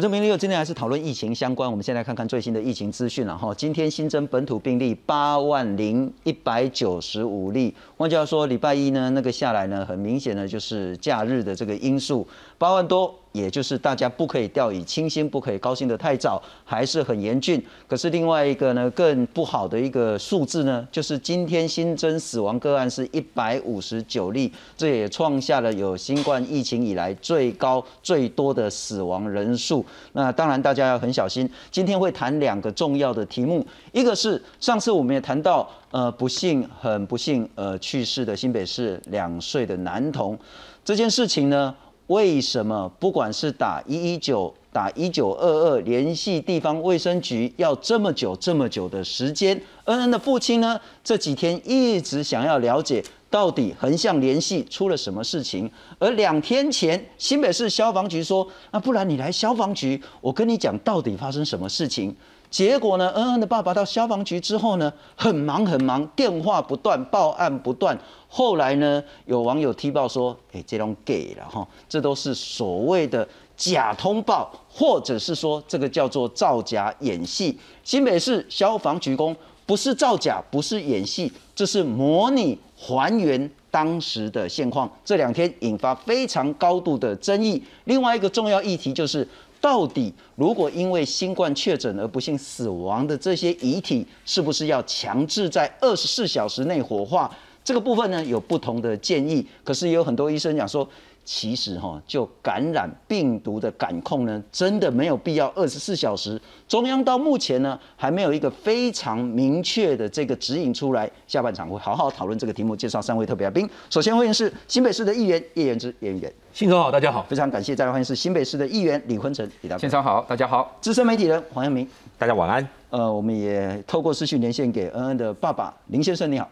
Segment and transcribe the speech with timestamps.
[0.00, 3.52] 我这名六今天还是讨论疫情相关，我们先来看看最新的疫情资讯了哈。
[3.54, 13.14] 今天新增本土病例八万零一百九十五例，换句话说，礼拜一呢那个下来呢，很明显的就是假日的这个因素，八万多。
[13.32, 17.64] 也就是大家不可以掉以轻心，不可以高兴得太早，还是很严峻。
[17.86, 29.84] 可是另外一个呢，更不好的一个数字呢，就是今天新增死亡个案是一百五十九例，这也创下了有新冠疫情以来最高最多的死亡人数。
[30.12, 31.48] 那当然大家要很小心。
[31.70, 40.36] 今天会谈两个重要的题目，一个是上次我们也谈到，呃，不幸很不幸，呃，去世的新北市两岁的男童
[40.84, 41.72] 这件事情呢。
[42.10, 49.60] 为什么不管是打一一九、打一九二二联系地方卫生局要这么久、这么久的时间？
[49.84, 50.78] 恩恩的父亲呢？
[51.04, 53.00] 这几天一直想要了解
[53.30, 55.70] 到底横向联系出了什么事情。
[56.00, 62.12] 而两天前，新北市消防局说：“那不然你来消防局，我跟你讲到底发生什么事情。”
[62.50, 63.08] 结果呢？
[63.10, 67.96] 恩恩的爸爸到消防局之后呢，很忙很忙，电话不断，报案不断。
[68.32, 84.88] 后来呢，有网友踢爆说：“哎，这种给了哈，这都是所谓的假通报，或者是说这个叫做造假演戏。”新北市消防局工不是造假，不是演戏，这是模拟还原当时的现况。
[85.04, 87.60] 这两天引发非常高度的争议。
[87.86, 89.26] 另外一个重要议题就是。
[89.62, 97.30] 到底，如果因为新冠确诊而不幸死亡的这些遗体，是不是要强制在二十四小时内火化？
[97.70, 99.46] 这个部分呢，有不同的建议。
[99.62, 100.88] 可是也有很多医生讲说。
[101.22, 106.40] 其实哈，就感染病毒的感控呢，真的没有必要二十四小时。
[106.66, 111.08] 中央到目前呢，还没有一个非常明确的这个指引出来。
[111.28, 113.68] 下半场会好好讨论这个题目，介绍三位特别来宾。
[113.90, 117.76] 首先欢迎是新北市的议员叶元之叶员，新总好，大家好，非常感谢。
[117.76, 120.76] 再来欢迎是新北市的议员李坤城李大，现场好，大家好。
[120.80, 121.86] 资深媒体人黄阳明，
[122.18, 122.66] 大家晚安。
[122.88, 126.50] 呃，我们也透过视讯连线给恩恩的爸爸林先生，你好。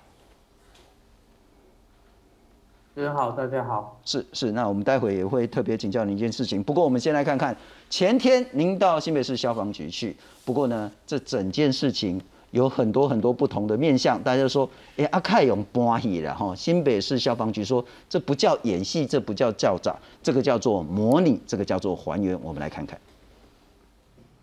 [2.98, 3.96] 大家好，大家好。
[4.04, 6.60] 是是，那我们待会也会特别请教您一件事情。
[6.60, 7.56] 不过我们先来看看
[7.88, 10.16] 前天您到新北市消防局去。
[10.44, 12.20] 不过呢，这整件事情
[12.50, 14.20] 有很多很多不同的面向。
[14.24, 16.52] 大家说，哎，阿凯勇搬戏了哈。
[16.56, 22.36] 新北市消防局说，这不叫演戏，这不叫叫诈，这个叫做模拟，这个叫做还原。
[22.42, 22.98] 我们来看看。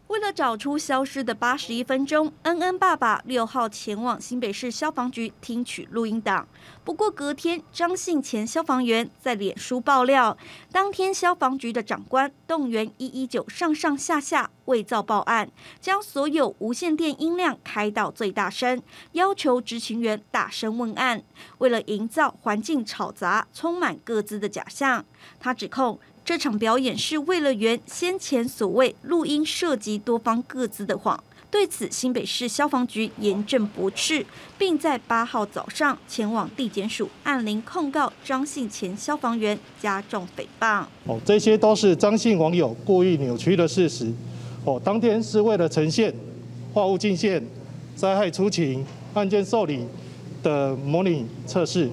[0.08, 6.48] 为了找出消失的八十一分钟，恩恩爸爸六号前往新北市消防局听取录音档。
[6.84, 10.38] 不过隔天，张姓前消防员在脸书爆料，
[10.72, 15.50] 当天消防局的长官动员一一九上上下下伪造报案，
[15.82, 18.82] 将所有无线电音量开到最大声，
[19.14, 21.24] 要求执勤员大声问案。
[21.58, 25.04] 为了营造环境吵杂、充满各自的假象，
[25.40, 26.00] 他指控。
[26.26, 31.24] 这场表演是为了圆先前所谓录音涉及多方各自的谎。
[31.52, 34.26] 对此，新北市消防局严正驳斥，
[34.58, 40.84] 并在八号早上前往地检署按铃控告张姓前消防员加重诽谤。
[41.06, 44.12] 哦，这些都是张姓网友故意扭曲的事实。
[44.66, 46.12] 哦，当天是为了呈现
[46.74, 47.46] 化物进线、
[47.96, 48.84] 灾害出勤、
[49.14, 49.86] 案件受理
[50.42, 51.88] 的模拟测试。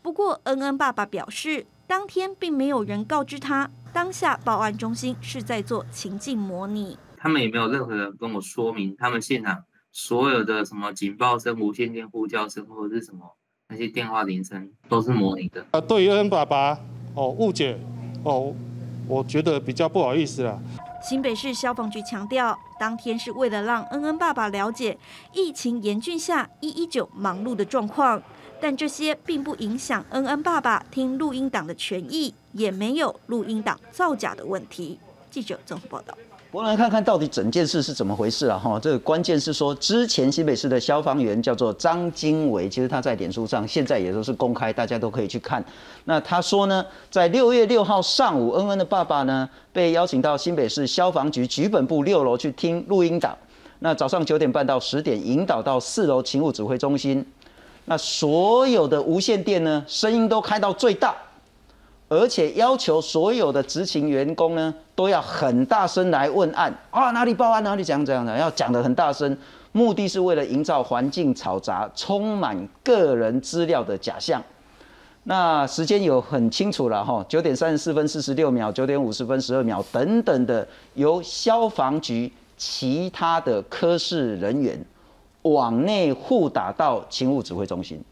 [0.00, 1.66] 不过，恩恩爸爸表示。
[1.86, 6.98] 当天并没有人告知他，当下报案中心是在做情境模拟。
[7.16, 13.36] 他们也没有任何人跟我说明，他们现场所有的什么警报声、无线电呼叫声或者是什么
[13.68, 15.64] 那些电话铃声都是模拟的。
[15.70, 16.78] 啊，对于恩爸爸
[17.14, 17.78] 哦误解
[18.22, 18.54] 哦，
[19.06, 20.60] 我觉得比较不好意思了。
[21.02, 24.98] 新北市消防局强调，当天是为了让恩恩爸爸了解
[25.34, 28.22] 疫情严峻下一一九忙碌的状况。
[28.64, 34.98] 但这些并不影响恩恩爸爸听录音档的权益，也没有录音档造假的问题。
[35.30, 36.16] 记者综合报道。
[36.50, 38.80] 我们来看看到底整件事是怎么回事啊哈。
[38.80, 45.62] 这个关键是说，之前新北市的消防员叫做张经纬，其实他在脸书上现在也都是公开，大家都可以去看。
[46.06, 53.36] 那他说呢，在六月六号上午，恩恩的爸爸呢被邀请到新北市消防局局本部六楼去听录音档。
[53.80, 57.22] 那早上九点半到十点，引导到四楼勤务指挥中心。
[57.86, 61.14] 那所有的无线电呢，声音都开到最大，
[62.08, 69.36] 而且要求所有的执勤员工呢，都要很大声来问案啊，哪里报案，哪里讲讲的，要讲得很大声，
[69.72, 74.42] 目的是为了营造环境嘈杂、充满个人资料的假象。
[75.24, 84.82] 那时间有很清楚了哈，九点三十四分四十六秒，九点五十分十二秒等等的，由消防局其他的科室人员。
[85.44, 88.02] 往内互打到勤务指挥中心，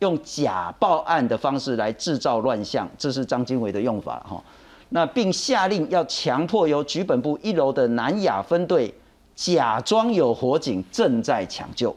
[0.00, 4.42] 用假报案的方式来制造乱象，这是张经纬的用法哈。
[4.88, 8.92] 那并下令要强迫由局本部一楼的南亚分队
[9.34, 11.94] 假装有火警正在抢救，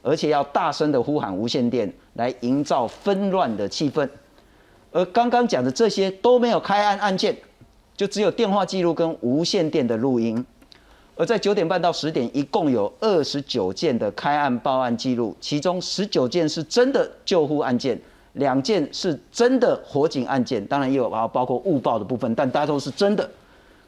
[0.00, 4.08] 而且要大声的呼喊无线电来营造纷乱的气氛。
[4.92, 7.36] 而刚刚讲的这些都没有开案案件，
[7.96, 10.44] 就只有电话记录跟无线电的录音。
[11.20, 18.00] 而在九点半到十点，一共有二十九件的开案报案记录，其中十九件是真的救护案件，
[18.32, 23.30] 两件是真的火警案件，当然也有包包括误报的部分，但大都是真的。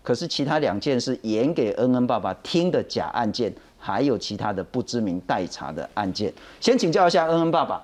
[0.02, 6.31] 可是其他两件是演给恩恩爸爸听的假案件，还有其他的不知名待查的案件。
[6.61, 7.82] 先请教一下恩恩爸爸，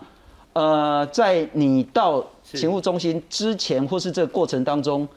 [0.53, 5.09] 呃，在你到勤务中心之前或是这个过程当中，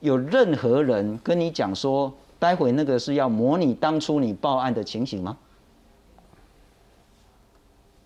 [0.00, 2.10] 有任何人跟你讲说？
[2.44, 5.38] 待会那个是要模拟当初你报案的情形吗？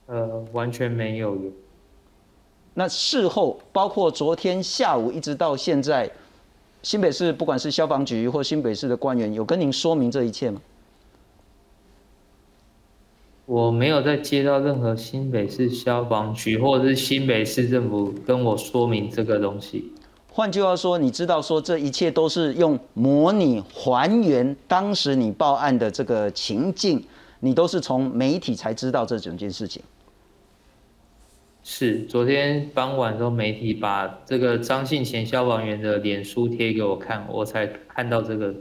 [0.07, 1.37] 呃，完全没有。
[2.73, 6.09] 那事后，包括昨天下午一直到现在，
[6.85, 10.61] 新北市不管是消防局或新北市的官员，有跟您说明这一切吗？
[13.45, 19.93] 我没有再接到任何新北市消防局或者是新北市政府跟我说明这个东西。
[20.39, 27.05] 换句话说，你知道说这一切都是用模拟还原当时你报案的这个情境，
[27.41, 29.83] 你都是从媒体才知道这整件事情。
[31.65, 38.55] 是昨天傍晚时候，媒体把这个张信前消防员的脸书贴给我看，我才看到这个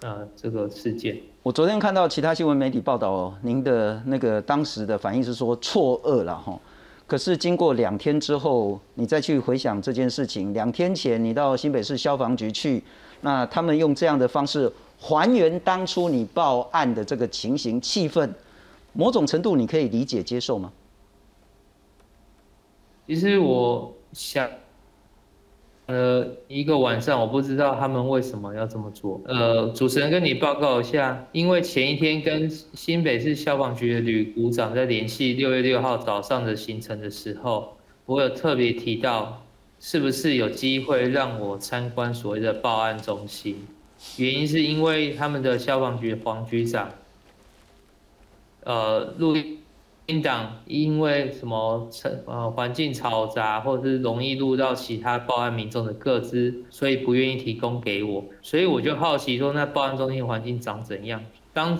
[0.00, 1.20] 呃这个事件。
[1.42, 6.58] 我昨天看到其他新闻媒体报道，哦您的那个当时的反应是说错愕了哈。
[7.08, 12.84] 可是经过两天之后，你再去回想这件事情，两天前你到新北市消防局去，
[13.22, 14.70] 那他们用这样的方式
[15.00, 18.30] 还原当初你报案的这个情形气氛，
[18.92, 20.70] 某种程度你可以理解接受吗？
[23.06, 24.48] 其实我想。
[25.88, 29.22] 呃，一个晚上我不知道他们为什么要这么做。
[29.24, 37.74] 呃，主持人跟你报告一下，因为前一天跟新北市消防局的吕股长在联系六月六号早上的行程的时候，
[38.04, 39.42] 我有特别提到，
[39.80, 43.66] 是不是有机会让我参观所谓的报案中心？
[44.18, 46.90] 原因是因为他们的消防局黄局长，
[48.64, 49.34] 呃，录
[50.08, 50.18] 音。
[50.18, 51.88] 音档因为什么
[52.24, 58.24] 呃环境嘈杂，或者是容易录到其他报案民众的个资，所以不愿意提供给我。
[58.40, 61.22] 所以我就好奇说，那报案中心环境长怎样？
[61.52, 61.78] 当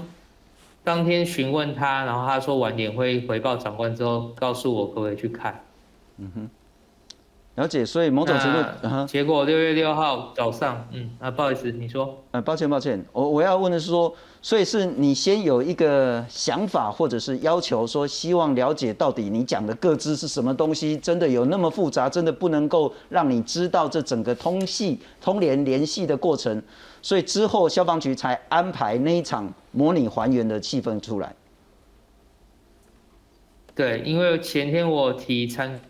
[0.85, 5.65] 当天询问他，然后他说晚点会回报长官之后，告诉我可不可以去看。
[6.19, 6.51] 嗯哼。
[7.59, 26.63] 了解，所以某种程度，结果六月六号早上，嗯啊，不好意思，你说，呃，抱歉抱歉，我我要问的是说，所以是你先有一个想法或者是要求，说希望了解到底你讲的各自是什么东西，真的有那么复杂，真的不能够让你知道这整个通系通联联系的过程，
[27.03, 31.35] 所以之后消防局才安排那一场模拟还原的气氛出来。
[33.75, 35.81] 对，因为前天我提参。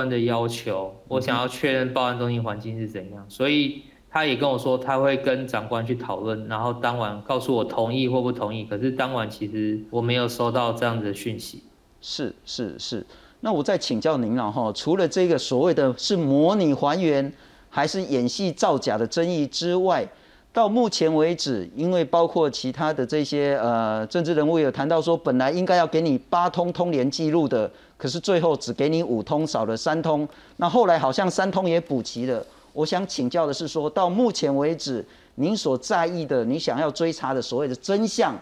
[0.00, 8.64] 官的要求，我想要确认报案中心环境是怎样，所以他也跟我说他会跟长官去讨论，然后当晚告诉我同意或不同意。
[8.64, 11.62] 可是当晚其实我没有收到这样子的讯息。
[12.00, 13.04] 是是是，
[13.40, 17.30] 那我再请教您了哈，除了这个所谓的是模拟还原
[17.68, 20.08] 还是演戏造假的争议之外，
[20.50, 27.70] 到目前为止，因为包括其他的这些呃政治人物有谈到说，本来应该要给你八通通联记录的。
[28.00, 30.26] 可是最后只给你五通，少了三通。
[30.56, 32.42] 那后来好像三通也补齐了。
[32.72, 35.04] 我想请教的是，说到目前为止，
[35.34, 38.34] 您所在意的、你想要追查的所谓的真相，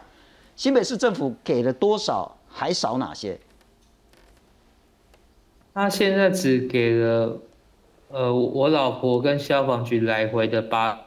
[0.54, 3.36] 新北市政府给了多少，还少哪些？
[5.74, 7.40] 他现在只给了，
[8.10, 11.00] 呃，我老婆跟消防局来回的八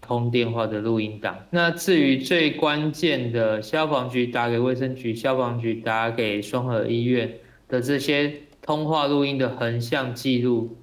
[0.00, 1.36] 通电话的录音档。
[1.50, 7.32] 那至于最关键的，消防局打给卫生局，消防局打给双河医院。
[7.72, 10.76] 的这些通话录音的横向记录、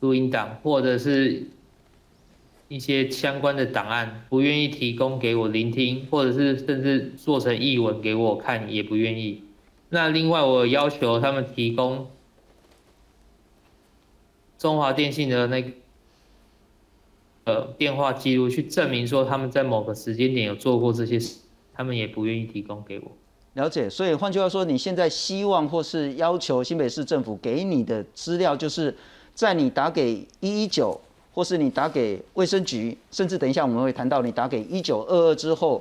[0.00, 1.44] 录音档，或者是
[2.68, 9.42] 一些相关的档案，不愿意提供给我聆听，或者是甚至做成译文给我看，也不愿意。
[9.88, 12.10] 那另外，我要求他们提供
[14.58, 15.70] 中华电信的那个
[17.44, 21.38] 呃电话记录，去证明说他们在某个时间点有做过这些事，
[21.72, 23.12] 他们也不愿意提供给我。
[23.54, 28.92] 了解，所以换句话说，你现在希望或是要求新北市政府给你的资料，就是
[29.32, 31.00] 在你打给一一九，
[31.32, 35.80] 或是你打给卫生局，甚至等一下我们会谈到你打给一九二二之后，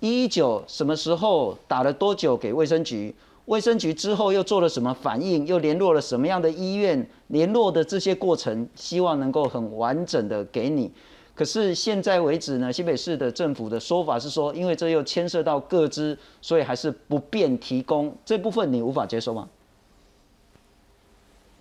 [0.00, 3.14] 一一九什么时候打了多久给卫生局，
[3.46, 5.46] 卫生局之后又做了什么反应？
[5.46, 7.08] 又联络了什么样的医院？
[7.28, 10.90] 联络的这些过程，希望能够很完整的给你。
[11.34, 19.48] 可是现在为止呢，新北市的政府的说法是说，因为这又牵涉到各资，所以还是不便提供这部分，你无法接受吗？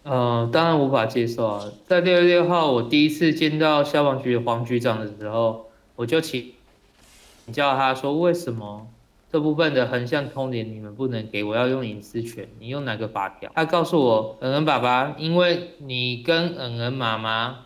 [0.03, 1.71] 嗯，当然无法接受啊！
[1.87, 5.65] 在六月六号，我第一次见到消防局黄局长的时候，
[5.95, 6.53] 我就请
[7.45, 8.87] 请教他说，为什么
[9.31, 11.55] 这部分的横向通联你们不能给我？
[11.55, 13.49] 要用隐私权，你用哪个法条？
[13.55, 17.65] 他告诉我，恩恩爸爸，因为你跟恩恩妈妈。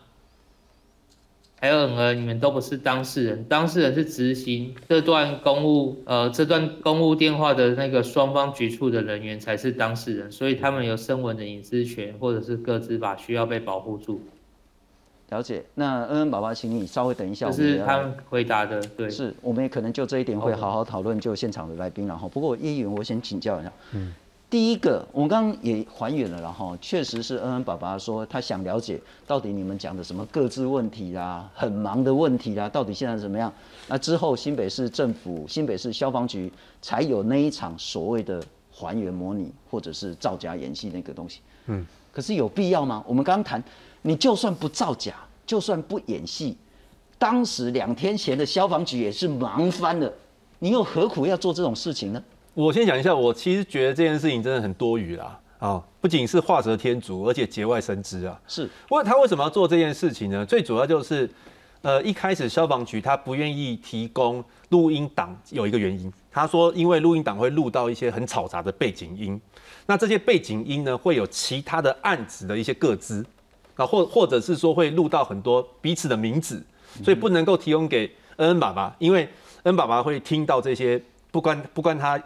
[1.60, 14.20] 还有呃，你们都不是当事人，当事人是执行这段公务，呃，这段公务电话的那个双方局处的人员才是当事人，所以他们有声纹的隐私权或者是各自法需要被保护住。
[15.30, 24.14] 了解，那恩恩宝宝，请你稍微等一下，这是他们回答的，对，是我们也可能就这一点会好好讨论，就现场的来宾然后，不过叶议员，我先请教一下，嗯。
[24.50, 33.52] 第一个，我们刚刚也还原了，然后确实是恩恩爸爸说他想了解到底你们讲的什么各自问题啦，很忙的问题啦，到底现在怎么样？
[33.88, 36.50] 那之后新北市政府、新北市消防局
[36.80, 41.40] 才有那一场所谓的还原模拟或者是造假演戏那个东西。
[41.66, 43.04] 嗯，可是有必要吗？
[43.06, 43.62] 我们刚刚谈，
[44.00, 45.14] 你就算不造假，
[45.46, 46.56] 就算不演戏，
[47.18, 50.10] 当时两天前的消防局也是忙翻了，
[50.60, 52.24] 你又何苦要做这种事情呢？
[52.58, 55.80] 我先讲一下，我其实觉得这件事情真的很多余啦啊！
[56.00, 58.36] 不仅是画蛇添足，而且节外生枝啊。
[58.48, 60.44] 是，问他为什么要做这件事情呢？
[60.44, 61.30] 最主要就是，
[61.82, 69.40] 呃，一开始消防局他不愿意提供录音档，有一个原因，他说因为录音档会录到一些很嘈杂的背景音，
[69.86, 73.24] 那这些背景音呢会有其他的案子的一些个资
[73.76, 76.60] 啊，或或者是说会录到很多彼此的名字，
[77.04, 79.28] 所以不能够提供给恩恩爸爸，因为
[79.62, 81.00] 恩爸爸会听到这些
[81.30, 82.20] 不关不关他。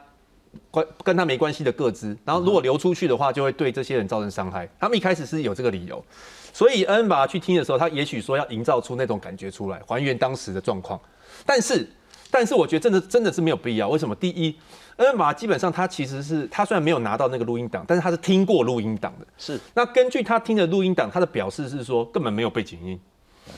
[0.72, 4.66] 关跟他没关系的各资，然后如果流出去的话，就会对这些人造成伤害。
[4.80, 6.02] 他们一开始是有这个理由，
[6.50, 10.98] 所以恩恩把他去听的时候，他也许说要营造出那种感觉出来，还原当时的状况。
[11.44, 11.86] 但是，
[12.30, 13.90] 但是我觉得真的真的是没有必要。
[13.90, 14.14] 为什么？
[14.14, 14.56] 第一，
[14.96, 19.26] 恩恩把基本上他其实是他虽然没有拿到那个录音档，但是他是听过录音档的。
[19.36, 19.60] 是。
[19.74, 22.98] 那根据他听的录音档，他的表示是说根本没有背景音，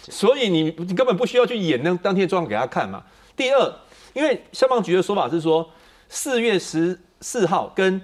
[0.03, 3.05] 所以你你根本不需要去演那当天的状况给他看嘛。
[3.37, 3.73] 第二，
[4.15, 5.71] 因为消防局的说法是说。
[6.09, 8.01] 四月十四号跟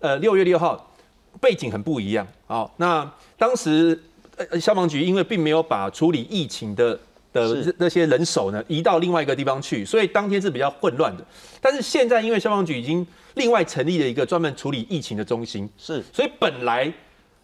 [0.00, 0.94] 呃六月六号
[1.40, 2.68] 背景很不一样啊。
[2.76, 4.00] 那当时
[4.36, 6.98] 呃消防局因为并没有把处理疫情的
[7.32, 11.24] 的那些人手呢移到另外一个地方去，所以当天是比较混乱的。
[11.60, 16.92] 但是现在因为消防局已经另外成立了一个专门处理疫情的中心，是，所以本来。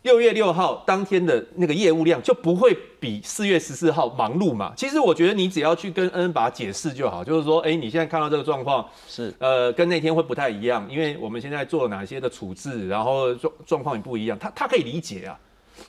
[0.09, 4.73] 六月六号当天的那个业务量就不会比四月十四号忙碌嘛？
[4.75, 15.39] 其实我觉得你只要去跟恩恩把解释就好，就是说，哎，你现在看到这个状况是呃跟那天会不太一样，因为我们现在做了哪些的处置，然后状状况也不一样，他他可以理解啊。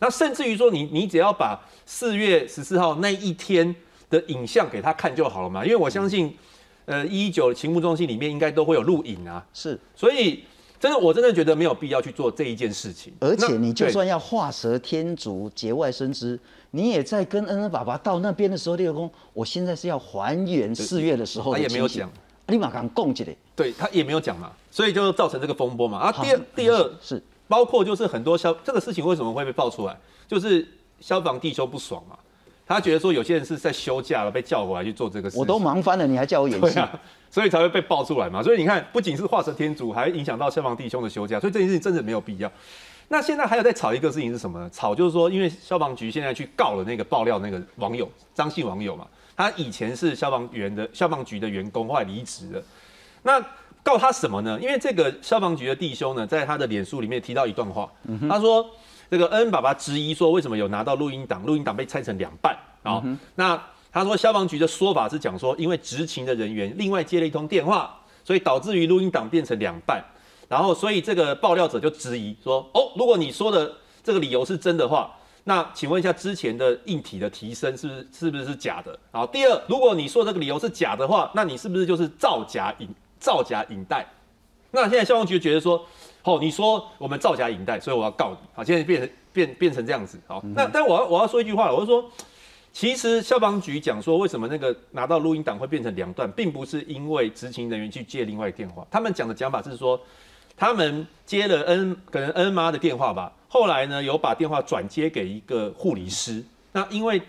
[0.02, 3.74] 那甚至于说，你你只要把四月十四号那一天
[4.10, 6.36] 的影像给他看就好了嘛，因为我相信，
[6.84, 10.44] 呃，一九勤务中心里面应该都会有录影啊，是，所以。
[10.80, 13.14] 真的，我真的觉得没有必要去做这一件事情。
[13.20, 16.40] 而且你就算要画蛇添足、节外生枝，
[16.72, 21.52] 你也在跟恩恩爸爸到那边的时候，列公，我现在是要还原四月的时候。
[21.54, 22.10] 他也没有讲，
[22.48, 23.36] 立马敢供起来。
[23.56, 25.98] 对他也没有讲嘛，所以就造成这个风波嘛。
[25.98, 30.66] 啊，第二，第二是包括就是很多消这个事情为什么会被爆出来，就是
[31.02, 32.18] 消防弟兄不爽嘛。
[32.70, 35.40] 他觉得说有些人是在休假了，被叫回来去做这个事。
[35.40, 36.80] 我都忙翻了，你还叫我演戏，
[37.32, 38.44] 所以才会被爆出来嘛。
[38.44, 42.52] 所以你看，不仅是画蛇添足，还影响到消防弟兄的休假，所以这件事情真的没有必要。
[43.08, 44.70] 那现在还有在吵一个事情是什么呢？
[44.72, 52.62] 吵就是说，因为消防局现在去告了那个爆料那个网友张姓网友嘛，他以前是消防员的消防局的员工，后来离职了。
[53.24, 53.44] 那
[53.82, 54.60] 告他什么呢？
[54.62, 57.92] 因为这个消防局的弟兄呢，在他的脸书里面提到一段话，
[58.30, 58.64] 他说。
[59.10, 61.44] 这个恩爸爸质疑说，为什么有拿到录音档？
[61.44, 63.04] 录音档被拆成两半啊？
[63.36, 63.60] 那
[63.92, 70.04] 他说消防局的说法是讲说，因为执勤的人员另外接了一通电话，所以导致于录音档变成两半。
[70.48, 73.72] 然后，所以这个爆料者就质疑说，哦，如果你说的
[74.04, 75.12] 这个理由是真的话，
[75.46, 78.98] 那请问一下之前的硬体的提升是不是是不是是假的？
[79.12, 82.88] 好第二，如果你说这个理由是假的话，那你是不是就是造假引
[83.20, 84.06] 造假引带？
[84.70, 85.84] 那现在消防局觉得说。
[86.24, 88.38] 哦，你说我们造假影带，所以我要告你。
[88.54, 90.20] 好，现在变成变变成这样子。
[90.28, 92.12] 好，那但我要我要说一句话，我就说，
[92.72, 100.00] 其实消防局讲说为什么那个拿到录音档会变成两段，并不是因为执勤人员去接另外电话，他们讲的讲法是说，
[100.56, 107.22] 他们接了恩可能恩妈的电话吧，后来呢有把电话转接给一个护理师，那因为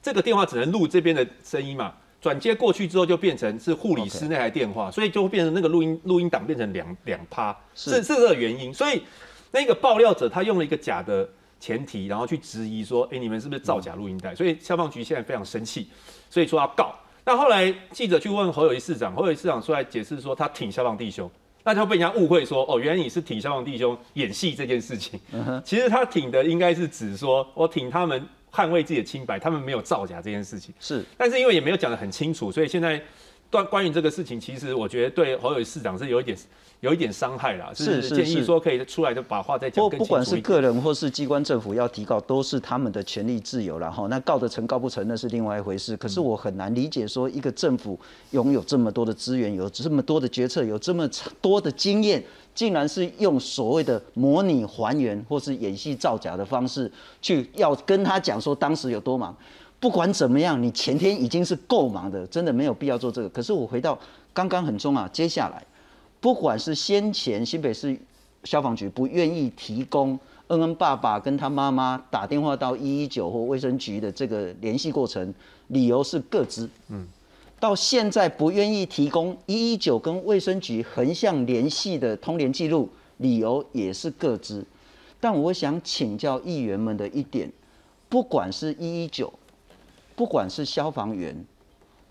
[0.00, 8.72] 这个电话只能录这边的声音嘛，转接过去之后就变成是护理师那台电话，所以就会变成那个录音录音档变成两两趴，是是是这个原因。
[8.72, 9.02] 所以
[9.52, 11.28] 那个爆料者他用了一个假的
[11.60, 14.34] 前提，然后去质疑说，哎、你们是不是造假录音带？
[14.34, 15.88] 所以消防局现在非常生气，
[16.28, 16.94] 所以说要告。
[17.24, 21.30] 那后来记者去问侯友谊市长，侯友谊市长出来解释说他挺消防弟兄，
[21.64, 25.18] 那就被人家误会说，哦，原来你是挺消防弟兄演戏这件事情。
[25.64, 30.74] 其实他挺的应该是指说，我挺他们捍卫自己的清白，他们没有造假这件事情。
[30.80, 33.02] 是但是因为也没有讲得很清楚，所以现在
[33.50, 36.36] 关关于这个事情，其实我觉得对侯友宜市长是有一点
[36.80, 40.04] 有一点伤害啦，是是是建议说可以出来就把话再讲不不。
[40.04, 44.06] 管是个人或是机关政府要提告，都是他们的权利自由了哈。
[44.08, 45.96] 那告得成告不成那是另外一回事。
[45.96, 47.98] 可是我很难理解说，一个政府
[48.32, 51.08] 拥有这么多的资源，有这么多的决策，有这么
[51.40, 52.22] 多的经验，
[52.54, 56.90] 竟然是用所谓的模拟还原或是演戏造假的方式，
[57.22, 59.34] 去要跟他讲说当时有多忙。
[59.80, 63.28] 不管怎么样，你前天已经是够忙的，真的没有必要做这个。
[63.30, 63.98] 可是我回到
[64.32, 65.62] 刚刚很重啊，接下来
[66.20, 67.96] 不管是先前新北市
[68.44, 70.18] 消防局不愿意提供
[70.48, 75.34] 恩恩爸爸跟他妈妈打电话到一一九或卫生局的这个联系过程，
[75.68, 76.68] 理由是各自。
[76.88, 77.06] 嗯，
[77.58, 84.64] 到现在不愿意提供一一九跟卫生局横向联系的通联记录，理由也是各自。
[85.18, 87.50] 但我想请教议员们的一点，
[88.08, 89.32] 不管是一一九，
[90.14, 91.34] 不管是消防员，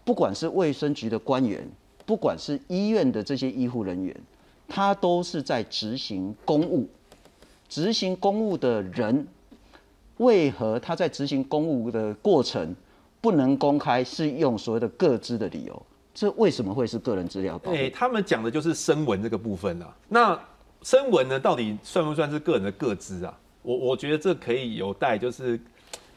[0.04, 1.66] 不管是卫生局的官员，
[2.06, 4.16] 不管是医院的这些医护人员，
[4.68, 6.88] 他都是在执行公务。
[7.68, 9.28] 执行公务的人，
[10.18, 12.76] 为何他在执行公务的过程
[13.20, 14.04] 不能公开？
[14.04, 15.86] 是用所谓的各资的理由？
[16.14, 17.78] 这为什么会是个人资料保护？
[17.78, 19.94] 哎、他们讲的就是声纹这个部分啊。
[20.08, 20.40] 那
[20.84, 23.38] 声纹呢，到底算不算是个人的个资啊？
[23.64, 25.60] 我我觉得这可以有待就是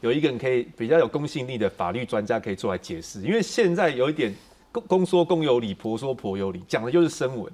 [0.02, 4.32] 有一个人可以比较有公信力的法律专家可以出来解释，因为现在有一点
[4.73, 7.52] 公公说公有理，婆说婆有理，讲的就是声纹。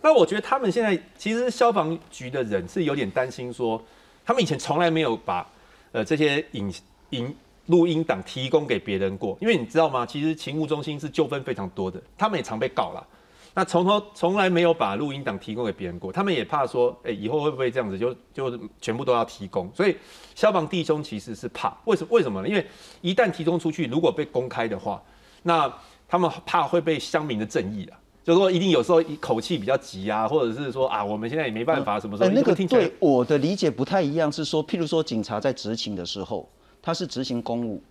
[0.00, 3.80] 那我觉得他们现在其实消防局的人是有点担心说，
[4.24, 5.48] 他们以前从来没有把
[5.92, 6.72] 呃这些影
[7.10, 7.34] 影
[7.66, 10.04] 录音档提供给别人过，因为你知道吗？
[10.04, 13.06] 其实勤务中心是纠纷非常多的，他们也常被告了。
[13.54, 19.70] 那从头从来没有把录音档提供给别人过，他们也怕说，哎、以后会不会这样子就就全部都要提供？
[19.74, 19.94] 所以
[20.34, 22.48] 消防弟兄其实是怕，为什么为什么呢？
[22.48, 22.66] 因为
[23.02, 25.00] 一旦提供出去，如果被公开的话，
[25.42, 25.72] 那
[26.12, 36.46] 他们怕会被乡民的正义啊，就是说一定有时候一口气比较急啊，或者是说啊，我们现在也没办法，什么时候、呃那个对我的理解不太一样，是说，譬如说警察在执勤的时候，
[36.82, 37.82] 他是执行公务，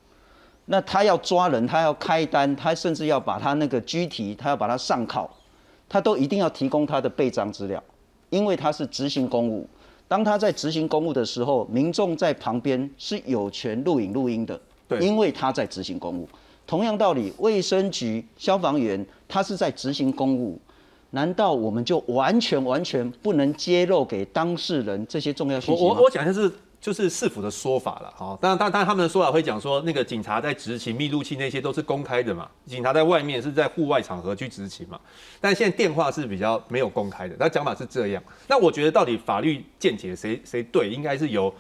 [0.66, 5.28] 那他要抓人，他要开单，他甚至要把他那个拘提，他要把他上铐，
[5.90, 7.84] 他都一定要提供他的备章资料，
[8.30, 9.68] 因为他是执行公务。
[10.08, 16.30] 当他在执行公务的时候，民众在旁边是有权录影录音的，对因为他在执行公务。
[16.72, 20.58] 同样道理，卫生局消防员他是在执行公务，
[21.10, 25.90] 难道我们就完全完全不能揭露给当事人这些重要信息吗？
[25.90, 34.98] 我我我讲的是就是市府的说法了，哈，当然当然当然他们的说法会讲说那个警察在执勤密录器那些都是公开的嘛，警察在外面是在户外场合去执勤嘛，
[35.42, 38.24] 但现在电话是比较没有公开的，他讲法是这样。
[38.48, 41.54] 那我觉得到底法律见解谁谁对，应该是由。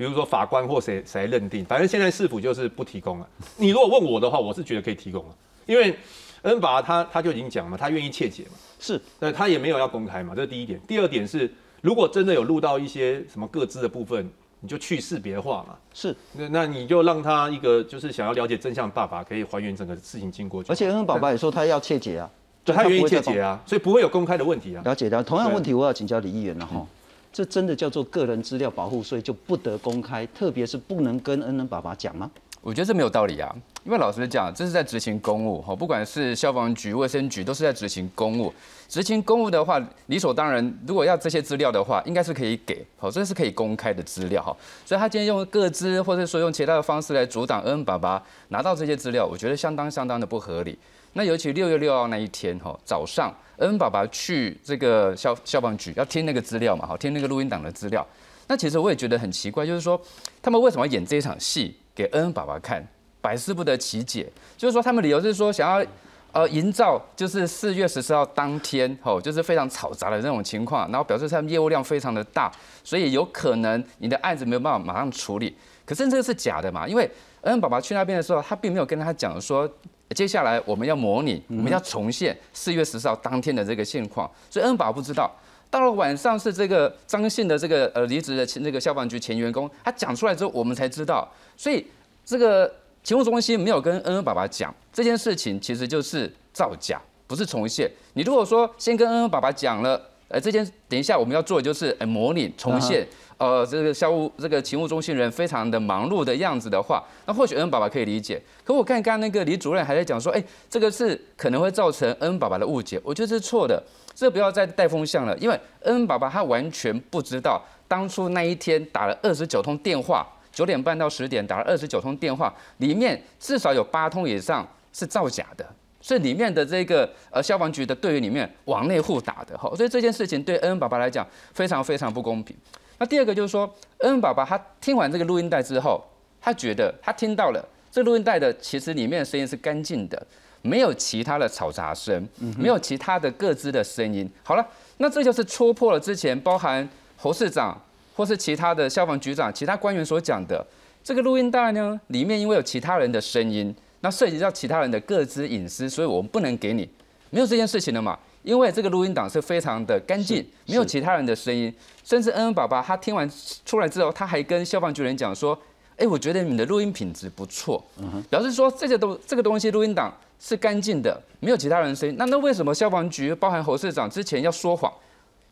[0.00, 3.28] 比如说法官或谁谁来认定，反正现在市府就是不提供了。
[3.58, 5.34] 你如果问我的话，我是觉得可以提供了，
[5.66, 5.94] 因为
[6.40, 10.80] 恩法他他就已经讲嘛，他愿意切解嘛，是那他也没有要公开嘛，这是第一点。
[10.88, 14.26] 第二点是，如果真的有录到一些什么各自的部分，
[14.60, 15.76] 你就去识别化嘛。
[15.92, 20.72] 是，那那你就让他一个就是想要了解真相的爸爸，可以还原整个事情经过就好。
[20.72, 22.30] 而且恩恩宝宝也说他要切解啊，
[22.64, 24.80] 对他愿意切解啊，所以不会有公开的问题啊。
[24.82, 25.22] 了解的。
[25.22, 26.86] 同样对问题，我要请教李议员了哈。
[27.32, 32.30] 这真的叫做个人资料保护，所以就不得公开，特别是不能跟恩恩爸爸讲吗？
[32.62, 38.52] 我觉得这没有道理啊，因为老实讲，这是在执行公务哈，不管是消防局、卫生局，都是在执行公务。
[38.86, 44.54] 执行公务的话，理所当然，如果要这些资料的话，应该是可以给，好，这是可以公开的资料哈。
[44.84, 50.78] 所以他今天用各资，或者说用其他的方式来阻挡恩恩爸爸拿到这些资料，我觉得相当相当的不合理。
[51.14, 58.06] 那尤其六月六号那一天哈，早上恩恩爸爸去这个消消防局要听那个资料嘛，好，听那个录音档的资料。
[58.48, 59.98] 那其实我也觉得很奇怪，就是说
[60.42, 62.86] 他们为什么要演这一场戏给恩恩爸爸看，
[63.20, 64.30] 百思不得其解。
[64.56, 65.86] 就是说他们理由是说想要
[66.32, 72.50] 呃营造就是四月十四号当天吼，就是非常嘈杂的那种情况，然后表示他们业务量非常的大，
[72.84, 75.56] 所以有可能你的案子没有办法马上处理。
[75.84, 76.86] 可是这个是假的嘛？
[76.86, 77.02] 因为
[77.42, 79.70] 恩恩爸爸去那边的时候，他并没有跟他讲说。
[80.16, 85.30] 接下来我们要模拟，我们要重现四月十四号当天的这个现况，所以恩爸爸不知道。
[85.70, 91.30] 到了晚上是这个张姓的这个呃离职的前那个消防局前员工，他讲出来之后，我们才知道。
[91.60, 91.86] 所以
[92.24, 97.90] 这个勤务中心没有跟恩恩爸爸讲这件事情，其实就是造假，不是重现。
[98.14, 108.40] 你如果说先跟恩恩爸爸讲了，呃，这件等一下我们要做的就是呃模拟重现，呃，这个校务这个勤务中心人非常的忙碌的样子的话，那或许恩恩爸爸可以理解。
[108.64, 113.82] 可我看刚刚那个李主任还在讲说，哎，这个是可能会造成恩恩爸爸的误解，我觉得是错的，
[114.14, 120.26] 这不要再带风向了，因为恩恩爸爸他完全不知道当初那一天打了二十九通电话。
[120.52, 125.64] 九点半到十点打了二十九通电话，里面至少有八通以上是造假的，
[126.00, 132.56] 是里面的这个呃消防局的队员里面往内户打的哈，所以这件事情对恩恩爸爸来讲非常非常不公平。
[132.98, 133.62] 那第二个就是说，
[133.98, 136.02] 恩恩爸爸他听完这个录音带之后，
[136.40, 140.26] 他觉得他听到了这录音带的其实里面的声音是干净的，
[140.62, 144.28] 没有其他的嘈杂声，没有其他的各自的声音。
[144.42, 144.66] 好了，
[144.98, 146.86] 那这就是戳破了之前包含
[147.16, 147.80] 侯市长。
[148.20, 150.62] 或是其他的消防局长、其他官员所讲的
[151.02, 156.86] 这个录音带呢，里面因为有其他人的声音，那涉及到其他人的各自隐私，所以我们不能给你，
[157.30, 158.18] 没有这件事情的嘛。
[158.42, 163.26] 因为这个录音档是非常的干净，没有其他人的声音，甚至恩恩爸爸他听完
[163.64, 165.58] 出来之后，他还跟消防局人讲说
[165.96, 167.82] ：“哎，我觉得你的录音品质不错，
[168.28, 172.14] 表示说这些东这个东西录音档是干净的，没有其他人的声音。
[172.18, 174.92] 那那为什么消防局包含侯市长之前要说谎？”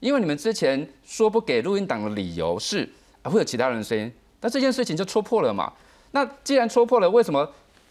[0.00, 2.88] 因为你们之前说不给录音档的理由是
[3.24, 5.72] 会有其他人的声音，那这件事情就戳破了嘛？
[6.12, 7.46] 那既然戳破了，为什么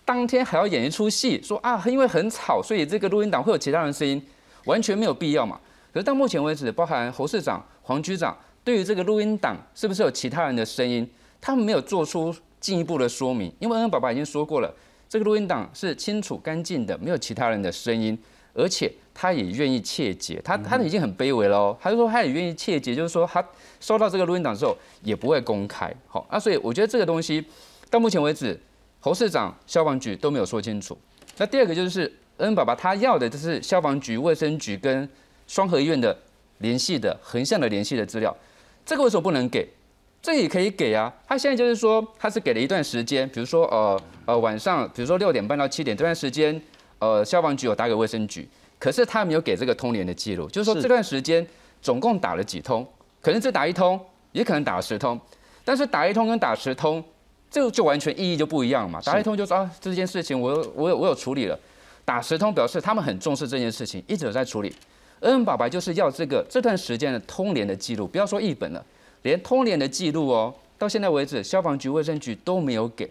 [0.05, 1.41] 当天还要演一出戏？
[1.43, 4.25] 说啊，因为很吵，所以这个录音档会有其他人的声音，
[4.65, 5.59] 完全没有必要嘛？
[5.93, 11.07] 可是到目前为止，包含侯市长、黄局长对于这个录音档是不是有其他人的声音，
[11.41, 13.53] 他们没有做出进一步的说明。
[13.59, 14.73] 因为恩恩爸爸已经说过了，
[15.09, 18.17] 这个录音档是清楚干净的，没有其他人的声音，
[18.53, 18.91] 而且。
[19.19, 21.75] 他也愿意切结，他他已经很卑微了哦。
[21.81, 23.43] 他就说他也愿意切结，就是说他
[23.79, 25.91] 收到这个录音档之后也不会公开。
[26.07, 27.43] 好，那所以我觉得这个东西
[27.89, 28.55] 到目前为止，
[28.99, 30.95] 侯市长、消防局都没有说清楚。
[31.37, 35.09] 那第二个就是恩爸爸他要的就是消防局、卫生局跟
[35.47, 36.15] 双河医院的
[36.59, 38.35] 联系的横向的联系的资料，
[38.85, 39.67] 这个为什么不能给？
[40.21, 41.11] 这个也可以给啊。
[41.27, 46.61] 他现在就是说他是给了一段时间，比如说呃呃晚上，比如说六点半到七点这段时间，
[46.99, 48.47] 呃消防局有打给卫生局。
[48.79, 51.45] 可是他没有给这个通联的记录，就是说这段时间
[51.81, 52.85] 总共打了几通，
[53.21, 53.99] 可能只打一通，
[54.31, 55.19] 也可能打了十通，
[55.65, 57.03] 但是打一通跟打十通，
[57.49, 59.01] 这个就完全意义就不一样嘛。
[59.01, 61.59] 打一通就说啊这件事情我我有我有处理了，
[62.05, 64.73] 打十通表示他们很重视这件事情，一直有在处理。
[65.21, 68.85] 恩恩爸爸就是要这个这段时间的通联的记录，不要说一本了，
[69.23, 73.09] 连通联的记录哦，到现在为止消防局、卫生局都没有给。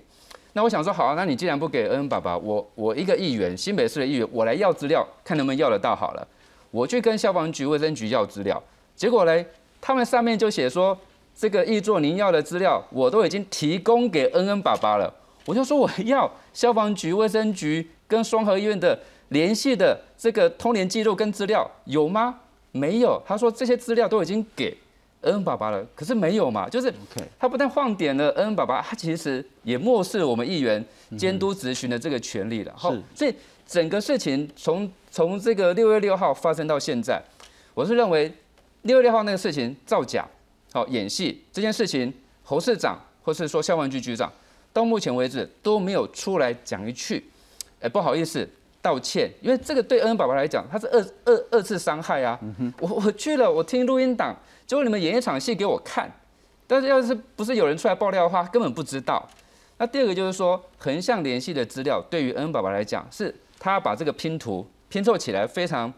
[0.56, 6.26] 那我想说，好啊，那你既然不给恩恩爸爸，我我一个议员，新北市的议员，我来要资料，看能不能要得到好了。
[6.70, 8.60] 我去跟消防局、卫生局要资料，
[8.94, 9.44] 结果嘞，
[9.82, 10.98] 他们上面就写说，
[11.36, 15.12] 这个议座您要的资料，我都已经提供给恩恩爸爸了。
[15.44, 22.34] 我就说我要消防局、卫生局跟双河医院的联系的这个通联记录跟资料有吗？
[22.72, 23.22] 没有。
[23.26, 24.74] 他说这些资料都已经给。
[25.26, 26.68] 恩恩爸爸了，可是没有嘛？
[26.68, 26.92] 就是
[27.38, 30.82] 他不但放点了恩恩爸爸，他其实也漠视我们议员
[31.18, 32.72] 监督执行的这个权利了。
[32.76, 33.34] 好，所以
[33.66, 37.20] 整个事情从从这个六月六号发生到现在，
[37.74, 38.32] 我是认为
[38.82, 40.26] 六月六号那个事情造假、
[40.72, 42.12] 好演戏这件事情，
[42.44, 44.32] 侯市长或是说消防局局长
[44.72, 47.24] 到目前为止都没有出来讲一句，
[47.80, 48.48] 哎，不好意思。
[48.86, 52.38] 道歉，因为这个对恩恩爸爸来讲，他是二二二次伤害啊。
[52.78, 54.32] 我我去了，我听录音档，
[54.64, 56.08] 结果你们演一场戏给我看，
[56.68, 59.28] 但是要是不是有人出来爆料的话，根本不知道。
[59.78, 65.92] 那第二个就是说，横向联系的资料，对于恩恩爸爸来讲，是他把这个拼图拼凑起来非常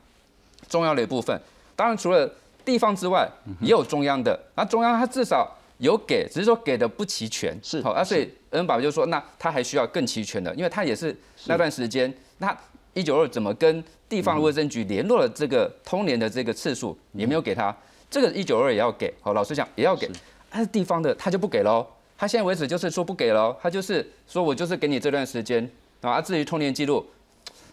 [0.66, 1.38] 重要的一部分。
[1.76, 2.30] 当然，除了
[2.64, 3.28] 地方之外，
[3.60, 4.40] 也有中央的。
[4.54, 7.54] 那中央他至少有给，只是说给的不齐全。
[7.62, 12.56] 是好，啊，所以恩恩爸爸就说，那他还需要更齐全的，因为他也是那段时间那。
[12.98, 15.28] 一九二怎么跟地方的卫生局联络了？
[15.28, 17.74] 这个通联的这个次数也没有给他，
[18.10, 19.14] 这个一九二也要给。
[19.20, 20.10] 好，老实讲也要给，
[20.50, 21.86] 但是地方的他就不给喽。
[22.16, 26.20] 他现在为止就是说不给喽，他就是说我就是给你这段时间啊。
[26.20, 27.06] 至于通联记录，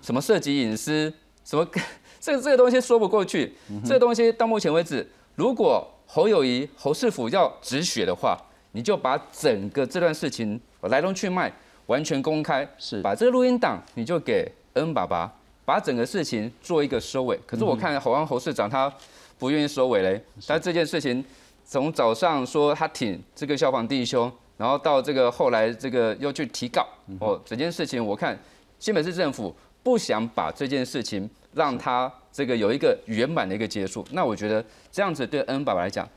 [0.03, 1.11] 什么涉及隐私，
[1.43, 1.67] 什么
[2.21, 3.51] 这个这个东西说不过去。
[3.83, 8.38] 这个东西到目前为止，如果侯友谊侯世府要止血的话，
[8.73, 11.51] 你就把整个这段事情来龙去脉
[11.88, 14.51] 完全公开，是把这个录音档你就给。
[14.75, 15.29] 恩爸爸
[15.65, 18.91] 把整个事情做一个收尾，可是我看侯安侯市长他
[19.38, 20.23] 不愿意收尾嘞。
[20.47, 21.23] 但这件事情
[21.65, 26.88] 从早上说他挺这个消防弟兄，然后到这个后来这个又去提告，
[27.19, 28.38] 哦，整件事情我看
[28.79, 34.05] 新北市政府不想把这件事情让他这个有一个圆满的一个结束。
[34.11, 36.07] 那我觉得这样子对恩爸爸来讲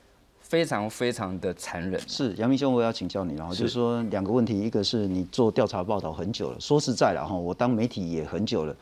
[0.49, 2.01] 非常非常的残忍。
[2.09, 8.75] 是杨明兄，我要请教你，然后就是说两个问题，一个是你做调查报道很久了，说实在了哈，我当媒体也很久了，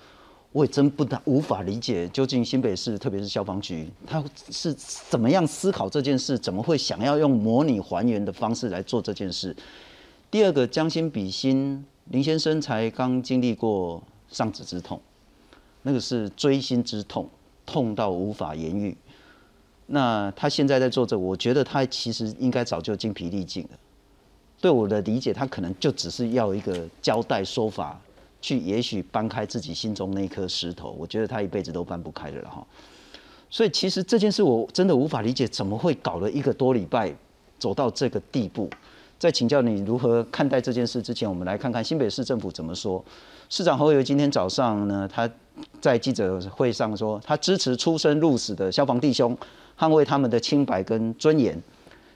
[0.53, 9.55] 我也真不大无法理解究竟新北市特别是消防局，他是怎么样思考这件事，怎么会想要用模拟还原的方式来做这件事？
[10.31, 15.01] 第二个将心比心，林先生才刚经历过丧子之痛，
[15.83, 17.29] 那个是锥心之痛，
[17.65, 18.97] 痛到无法言喻。
[19.87, 23.71] 那他现在在做这，我觉得他其实应该早就精疲力尽了。
[24.61, 28.01] 对我的理解，他可能就只是要一个交代说法，
[28.41, 30.97] 去也许搬开自己心中那颗石头。
[30.99, 32.67] 我觉得他一辈子都搬不开的了哈。
[33.49, 37.15] 所以其实这件事我真的无法理解，怎么会搞了一个多礼拜
[37.59, 38.69] 走到这个地步？
[39.19, 43.03] 在请教你如何看待这件事之前，我们来看看新北市政府怎么说。
[43.49, 45.31] 市长侯友今天早上呢，他
[45.81, 49.37] 在记者会上说，他支持出生入死的消防弟兄。
[49.79, 51.61] 捍卫他们的清白跟尊严。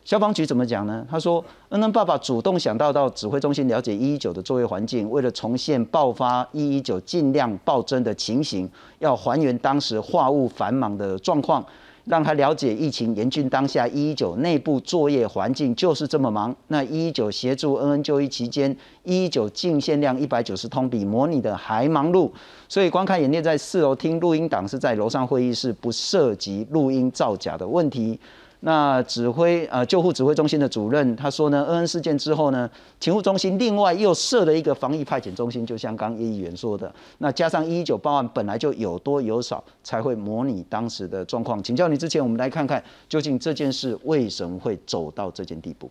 [0.02, 1.06] 消防局怎么讲呢？
[1.08, 8.68] 他说：“恩恩爸爸主动想到到指挥中心了解一一九的作业环境，为了重现爆发一一九尽量暴增的情形，
[8.98, 11.64] 要还原当时话务繁忙的状况，
[12.10, 16.54] 让他了解疫情严峻当下一一九内部作业环境就是这么忙。
[16.66, 22.28] 那一一九协助 N N 就医期间，一一九净限量一百九十通，比模拟的还忙碌。”
[22.68, 28.18] 所以观看演练在四楼听录音档是在楼上会议室，不涉及录音造假的问题。
[28.62, 41.62] 那指挥呃救护指挥中心的主任他说呢，恩恩事件之后呢，勤务中心另外又设了一个防疫派遣中心，就像刚叶议员说的，那加上一一九报案本来就有多有少，才会模拟当时的状况。
[41.62, 45.90] 请教你之前，我们来看看究竟这件事为什么会走到这件地步。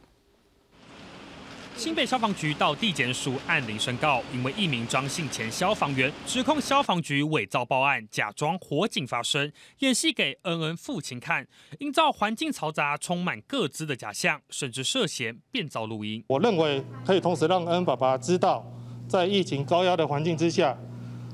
[1.80, 11.48] 新北消防局到地检署按铃申告，因为一名张姓前消防员指控消防局伪造报案，假装火警发生，演戏给恩恩父亲看，
[11.80, 16.22] 营造环境嘈杂、充满各自的假象，甚至涉嫌变造录音。
[16.28, 18.70] 我认为可以同时让恩恩爸爸知道，
[19.08, 20.78] 在疫情高压的环境之下，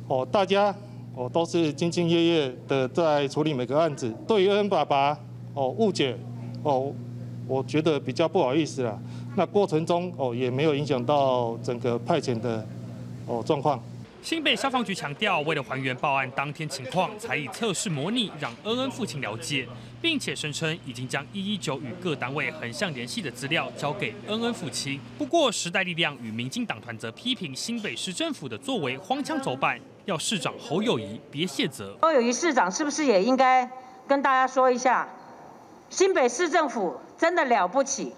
[0.07, 0.71] 哦，大家
[1.15, 4.15] 哦都是兢兢业业的在处理每个案子。
[4.27, 5.17] 对于恩恩爸爸
[5.55, 6.15] 哦误解
[6.61, 6.93] 哦，
[7.47, 9.01] 我觉得比较不好意思了。
[9.35, 12.65] 那过程中哦，也没有影响到整个派遣的
[13.27, 13.81] 哦状况。
[14.23, 19.67] 新北消防局强调，为了还原报案当天情况，才以测试模拟让恩恩父亲了解，
[20.01, 24.99] 并且声称已经将一一九与各单位横向联系的资料交给恩恩父亲。
[25.17, 31.95] 不过，时代力量与民进党团则批评新北市政府的作为荒腔走板，要市长侯友谊别卸责。
[32.01, 33.69] 侯友谊市长是不是也应该
[34.07, 35.07] 跟大家说一下，
[35.91, 38.13] 新北市政府真的了不起？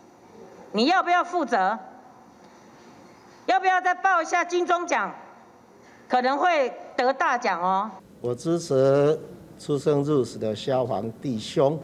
[0.71, 1.77] 你要不要负责？
[3.45, 5.13] 要不要再报一下金钟奖？
[6.07, 7.91] 可能会得大奖哦。
[8.21, 9.19] 我支持
[9.59, 11.79] 出生入死的消防弟兄，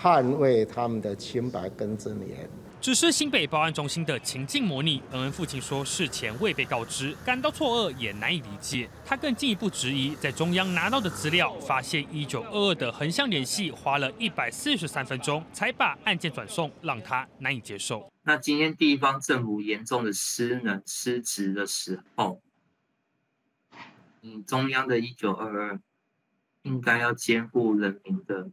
[0.00, 2.48] 捍卫他们的清白跟尊严。
[2.84, 8.90] 只是新北报案中心的情境模拟，恩恩父亲说事前未被告知，感到错愕也难以理解。
[9.06, 18.12] 他更进一步质疑，在中央拿到的资料，发现一九二二的横向联系花了一百四十三分钟才把案件转送，让他难以接受。
[18.22, 22.42] 那今天地方政府严重的失能失职的时候，
[24.20, 25.80] 你中央的一九二二
[26.60, 28.50] 应该要兼顾人民的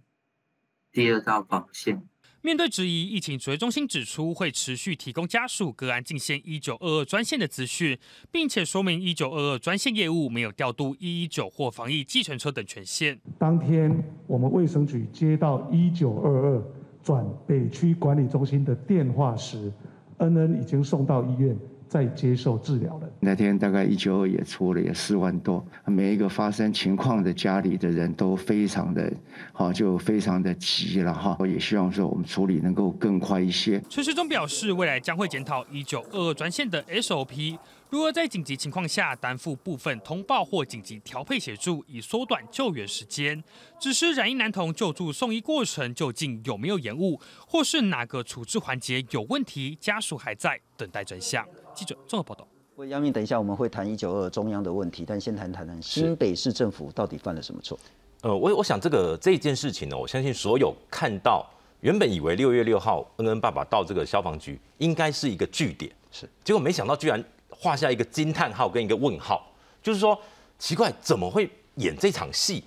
[0.89, 2.07] 第二道防线。
[2.43, 7.95] 面对质疑，疫情指挥中心指出会持续提供家属个案进线一九二二专线的资讯，
[8.31, 13.19] 并且说明一九二二专线业务没有调度一一九或防疫计程车等权限。
[13.37, 16.63] 当天我们卫生局接到一九二二
[17.03, 19.71] 转北区管理中心的电话时，
[20.17, 21.55] 恩恩已经送到医院。
[21.91, 23.09] 在接受治疗了。
[23.19, 29.11] 那天大概一九二也出了也四万多，每一个发生情况的家里的人都非常的，
[29.51, 31.35] 好就非常的急了哈。
[31.37, 33.83] 我也希望说我们处理能够更快一些。
[33.89, 37.59] 陈时中表示，未来将会检讨一九二二专线的 SOP。
[37.89, 43.43] 如何在紧急情况下担负部分通报或紧急调配协助，以缩短救援时间？
[43.81, 49.77] 只是染疫男童救助送医过程究竟有没有延误，或是哪个处置环节有问题？
[49.81, 51.45] 家属还在等待真相。
[51.73, 52.47] 记者综合报道。
[52.75, 57.77] 魏央明，等一下我们会谈一九二中央的问题，但先谈谈谈新北市政府到底犯了什么错？
[58.21, 61.45] 呃，我我想这个这件事情呢，我相信所有看到
[61.81, 67.23] 原本以为六月六号恩恩爸爸到这个消防局应该是一个据点，是结果没想到居然。
[67.53, 69.45] 画下一个惊叹号跟一个问号，
[69.83, 70.19] 就是说
[70.57, 72.63] 奇怪怎么会演这场戏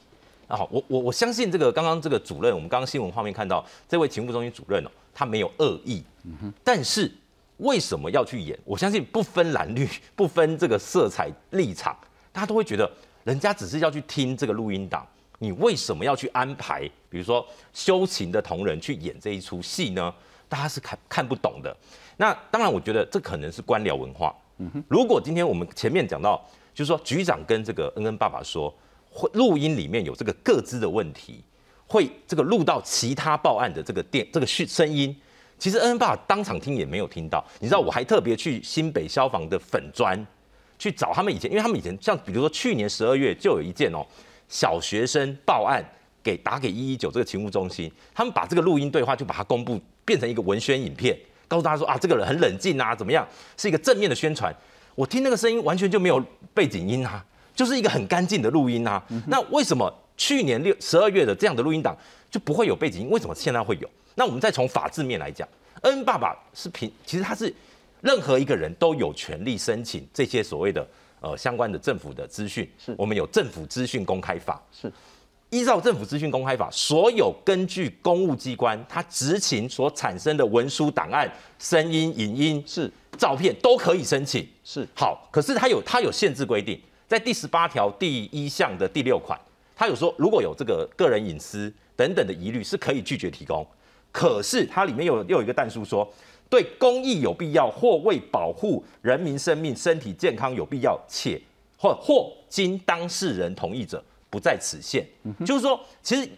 [0.47, 0.61] 啊？
[0.71, 7.11] 我我我相信这个刚刚这个主任，我们刚刚新闻画面看到这位勤务中心主任哦，他没有恶意，嗯但是
[7.59, 8.59] 为什么要去演？
[8.65, 11.97] 我相信不分蓝绿， 不分这个色彩立场，
[12.33, 12.91] 大家都会觉得
[13.25, 15.07] 人家只是要去听这个录音档，
[15.39, 20.13] 你为什么要去安排，比如说修琴的同仁去演这一出戏呢？
[20.49, 21.75] 大家是看看不懂的。
[22.17, 24.35] 那当然，我觉得这可能是官僚文化。
[24.89, 28.73] 如果今天我们前面讲到，就是说局长跟这个恩恩爸爸说，
[29.11, 31.43] 会录音里面有这个各自的问题，
[31.87, 35.17] 会这个录到其他报案的这个电这个讯声音。
[35.65, 37.43] 其实恩恩爸爸当场听也没有听到。
[37.59, 40.15] 你知道，我还特别去新北消防的粉砖
[40.79, 44.05] 去找他们以前，因为他们以前像比如说去年十二月就有一件哦，
[44.47, 45.83] 小学生报案
[46.23, 51.19] 给打给一一九这个勤务中心，他们把这个录音对话就把它公布变成一个文宣影片。
[51.49, 53.27] 告诉大家说啊，这个人很冷静啊，怎么样？
[53.57, 54.55] 是一个正面的宣传。
[54.95, 56.23] 我听那个声音完全就没有
[56.53, 57.25] 背景音啊，
[57.55, 59.03] 就是一个很干净的录音啊。
[59.29, 61.97] 那为什么去年六十二月的这样的录音档
[62.31, 63.09] 就不会有背景音？
[63.09, 63.89] 为什么现在会有？
[64.15, 65.49] 那我们再从法制面来讲，
[65.83, 67.53] 恩爸爸是平，其实他是
[68.01, 70.87] 任何一个人都有权利申请这些所谓的
[71.21, 72.71] 呃相关的政府的资讯。
[72.79, 74.63] 是我们有政府资讯公开法。
[74.73, 74.93] 是。
[75.51, 84.45] 依照政府资讯公开法，所有根据公务机关他执勤所产生的文书档案、声音、影音、是照片都可以申请。
[84.65, 89.39] 是好，可是它有它有限制规定，在第十八条第一项的第六款，
[89.77, 93.65] 它有说如果有这个个人隐私等等的疑虑，是可以拒绝提供。
[94.15, 96.09] 可是它里面有又有一个弹书说，
[96.49, 101.41] 对公益有必要或为保护人民生命、身体健康有必要，且
[101.77, 104.03] 或或经当事人同意者。
[104.31, 105.07] 不在此限，
[105.47, 106.29] 就是说，其实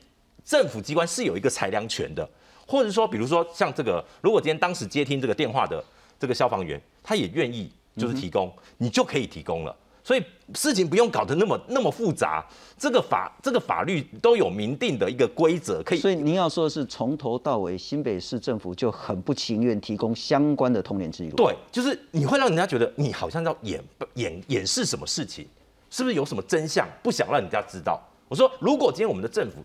[0.45, 2.29] 政府机关是有一个裁量权的，
[2.67, 5.83] 或者说，比如说像这个，如果今天当时接听这个电话的
[6.21, 9.75] 这个消防员，他也愿意就是提供，你就可以提供了。
[10.07, 10.23] 所以
[10.55, 12.47] 事情不用搞得那么那么复杂，
[12.79, 15.99] 这个法这个法律都有明定的一个规则，可以。
[15.99, 21.35] 所以您要说的是，从头到尾，新北市政府就很不情愿提供相关的通联记录。
[21.35, 23.83] 对，就是你会让人家觉得你好像要掩
[24.15, 25.45] 掩掩饰什么事情。
[25.91, 28.01] 是不是有什么真相不想让人家知道？
[28.29, 29.57] 我说，如果今天我们的政府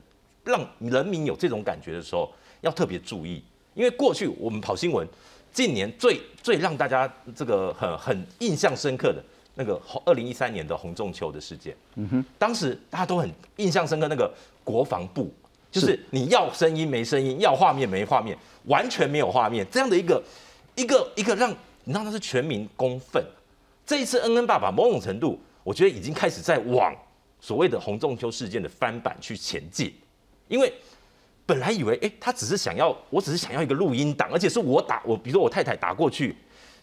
[0.44, 3.44] 让人民有这种感觉的时候，要特别注意，
[3.76, 5.08] 因为过去我们跑新闻，
[5.54, 9.24] 近年最最让大家这个很很印象深刻的
[9.56, 14.32] 那个二零一三年的洪仲秋的事件，嗯哼，当时大家都很印象深刻，那个
[14.64, 15.32] 国防部
[15.72, 20.24] 就是你要声音没声音，要画面没画面，完全没有画面，这样的一个
[20.76, 21.52] 一个一个让
[21.84, 23.24] 你让他是全民公愤。
[23.86, 25.40] 这一次恩恩爸爸某种程度。
[25.64, 26.92] 我觉得已经开始在往
[27.40, 29.94] 所谓的洪仲秋事件的翻版去前进，
[30.48, 30.74] 因为
[31.46, 36.36] 本来以为，哎，他只是想要，我只是想要一个录音档，而且是我打我，比如说我太太打过去，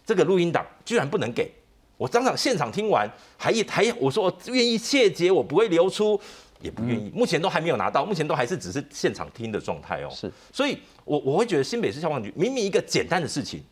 [0.06, 1.50] 这个录音档居然不能给
[1.98, 3.06] 我当场现场听完，
[3.36, 6.18] 还一还我说我愿意切结，我不会流出，
[6.62, 10.08] 也不愿意，目前都还没有拿到，目前都还是只是现场听的状态哦。
[10.10, 13.62] 是，所以我我会觉得新北市消防局明明一个简单的事情，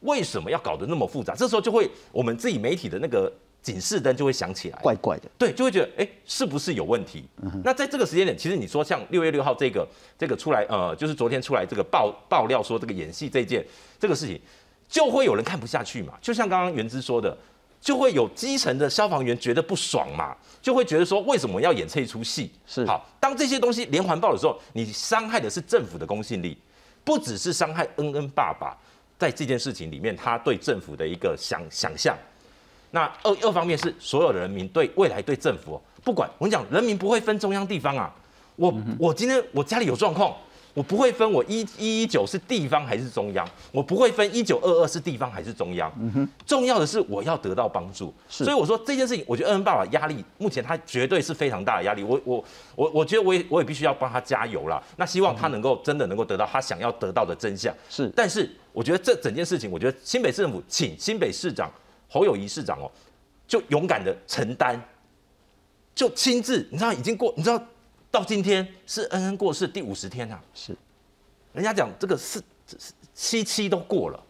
[0.00, 1.34] 为什么要搞得那么复杂？
[1.34, 3.32] 这时候就会我们自己媒体的那个。
[3.62, 7.22] 警示灯就会响起来，怪怪的，对，就会觉得，哎，是不是有问题？
[7.62, 9.86] 那在这个时间点，其实你说像六月六号这个
[10.18, 13.64] 这个出来，呃，就是昨天出来这个爆爆料说这个演戏这件
[14.00, 14.40] 这个事情，
[14.88, 16.14] 就会有人看不下去嘛。
[16.20, 17.38] 就像刚刚袁之说的，
[17.82, 22.52] 就会有基层的消防员觉得不爽嘛，就会觉得说，为什么要演这一出戏？
[22.64, 26.56] 是好，当这些东西连环爆的时候，你伤害的是政府的公信力，
[27.02, 28.78] 不只是伤害恩恩爸爸
[29.18, 32.16] 在这件事情里面他对政府的一个想想象。
[32.92, 38.14] 那二二方面是所有的人民对未来对政府，不管我跟你讲，人民不会分中央地方啊。
[38.54, 40.36] 我我今天我家里有状况，
[40.74, 45.92] 我不会分我一一一九是地方还是中央，我不会分一九二二是地方还是中央。
[46.46, 48.12] 重要的是我要得到帮助。
[48.28, 52.02] 所以我说这件事情，我觉得恩恩爸爸压力目前他绝对是非常大的压力。
[52.02, 54.82] 我我我我觉得我也我也必须要帮他加油了。
[54.96, 57.74] 那希望他能够真的能够得到他想要得到的真相。
[57.90, 61.70] 是，但是我觉得这整件事情，我觉得新北市政府请新北市长。
[62.14, 62.90] 侯友谊市长哦，
[63.48, 64.78] 就勇敢的承担，
[65.94, 67.58] 就亲自，你知道已经过，你知道
[68.12, 70.76] 到今天是恩恩过世第五十天啊，是，
[71.54, 72.40] 人家讲这个是
[73.14, 74.22] 七七都过了，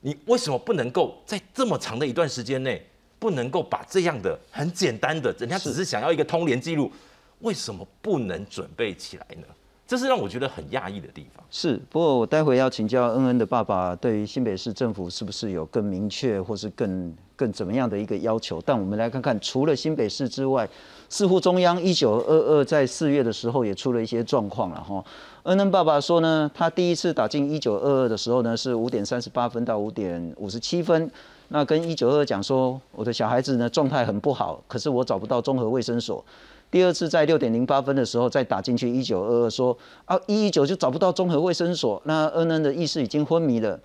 [0.00, 2.84] 你为什么不能够在这么长的一段时间内，
[3.20, 5.84] 不能够把这样的很简单的，人家只是。
[5.84, 6.90] 想要一个通联记录，
[7.38, 9.46] 为什么不能准备起来呢？
[9.92, 11.44] 这是让我觉得很讶异的地方。
[11.50, 18.58] 是，不过我待会要请教恩恩的爸爸，对于新北市政府是不是有更明确或是更更怎么样的一个要求？
[18.64, 20.66] 但我们来看看，除了新北市之外，
[21.10, 25.04] 似乎中央一九二二在四月的时候也出了一些状况了哈。
[25.42, 31.10] 恩恩爸爸说呢，他第一次打进一九二二的时候呢，是五点三十八分到五点五十七分，
[31.48, 36.24] 那跟一九二讲说，我的小孩子呢状态很不好，可是我找不到综合卫生所。
[36.72, 43.78] 第二次在六点零八分的时候再打进去一九二二，说啊一一九就找不到综合卫生所，那恩恩的意识已经昏迷了。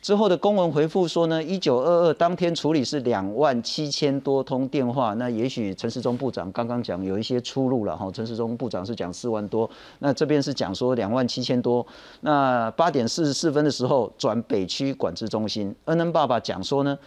[0.00, 9.70] 之后的公文回复说呢，一九二二当天处理是两万七千多通电话，那也许陈时中部长刚刚讲有一些出入了哈，陈时中部长是讲四万多，
[10.00, 11.86] 那这边是讲说两万七千多，
[12.22, 16.98] 那八点四十四分的时候转北区管制中心，恩恩爸爸讲说呢，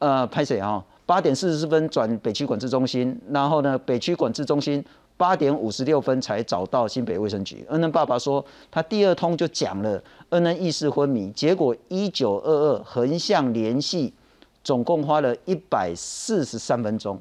[0.00, 0.84] 呃，拍谁啊？
[1.10, 4.84] 八点四十四分转北区管制中心，然后呢，北区管制中心。
[5.16, 7.66] 八点五十六分才找到新北卫生局。
[7.68, 14.14] 恩恩爸爸说，他第二通就讲了，恩恩意识昏迷，结果一九二二横向联系，
[14.62, 17.20] 总共花了一百四十三分钟，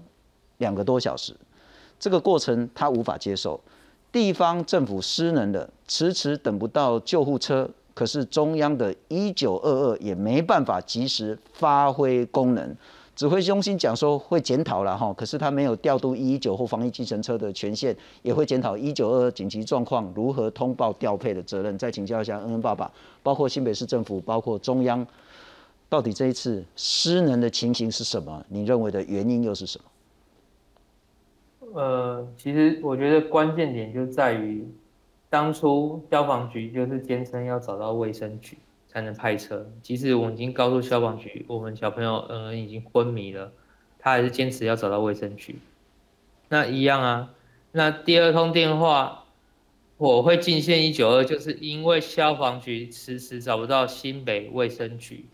[0.60, 1.36] 两个多小时。
[2.00, 3.60] 这个过程他无法接受，
[4.12, 12.78] 地方政府失能了，迟迟等不到救护车，可是中央的一九二二也没办法及时发挥功能。
[13.20, 21.78] 指挥中心讲说会检讨了哈，可是他没有调度一一九或防疫计程车的权限，也会检讨一九二二紧急状况如何通报调配的责任。
[21.78, 22.89] 再请教一下恩恩爸爸，
[23.22, 25.05] 包括新北市政府，包括中央，
[25.89, 28.41] 到底这一次失能的情形是什么？
[28.47, 29.78] 你认为的原因又是什
[31.59, 31.72] 么？
[31.78, 34.65] 呃，其实我觉得关键点就在于，
[35.30, 38.57] 当初消防局就是坚称要找到卫生局。
[39.00, 39.72] 才能派车。
[39.82, 43.54] 即使我已经告诉消防局，我们小朋友嗯已经昏迷了，
[43.97, 45.60] 他还是坚持要找到卫生局。
[46.50, 47.34] 那一样啊。
[47.72, 49.26] 那第二通电话，
[49.97, 55.26] 我会进线一九二，就是因为消防局迟迟找不到新北卫生局，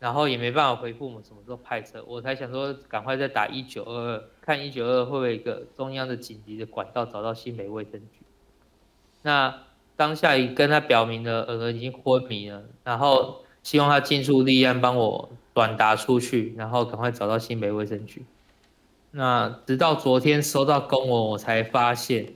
[0.00, 8.24] 然后也没办法回复我们什么时候派车，我才想说赶快再打一九二二，看一九二二会不会一个中央的紧急的管道找到新北卫生局。
[9.22, 9.62] 那。
[9.96, 18.24] 当下已跟他表明了，儿已经昏迷了，然后希望他尽速立案，帮我转达出去，然后赶快找到新北卫生局。
[19.12, 22.34] 那直到昨天收到公文，我才发现，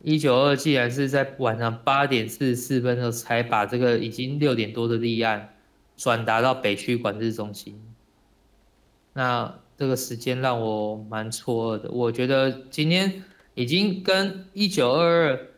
[0.00, 5.54] 一九二既然是在晚上八点四十四分的时候才把这个已经六点多的立案
[5.98, 7.78] 转达到北区管制中心。
[9.12, 13.22] 那这个时间让我蛮错愕的，我觉得今天
[13.52, 15.51] 已经跟一九二二。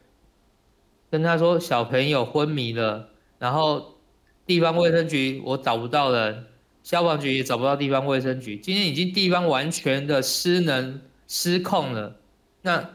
[1.14, 3.08] 跟他说小朋友昏迷了，
[3.38, 3.94] 然后
[4.44, 6.46] 地方卫生局我找不到人，
[6.82, 12.16] 消防局也找不到地方卫生局，今天已经地方完全的失能失控了，
[12.62, 12.90] 那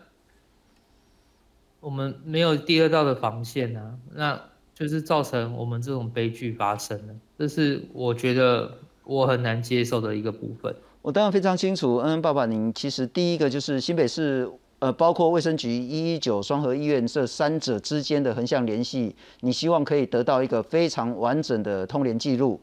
[1.79, 4.41] 我们没有第二道的防线啊，那
[4.75, 10.75] 就是造成我们这种悲剧发生了，这是我觉得我很难接受的一个部分。
[11.01, 14.51] 我当然非常清楚，恩恩爸爸，您其实第一个就是新北市。
[14.79, 22.59] 呃，包括卫生局、一一九双河医院这三者之间的横向联系，你希望可以得到一个非常完整的通联记录。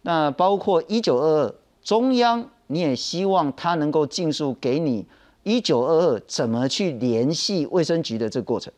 [0.00, 5.06] 那包括一九二二中央，你也希望他能够尽速给你
[5.42, 8.72] 一九二二怎么去联系卫生局的这个过程。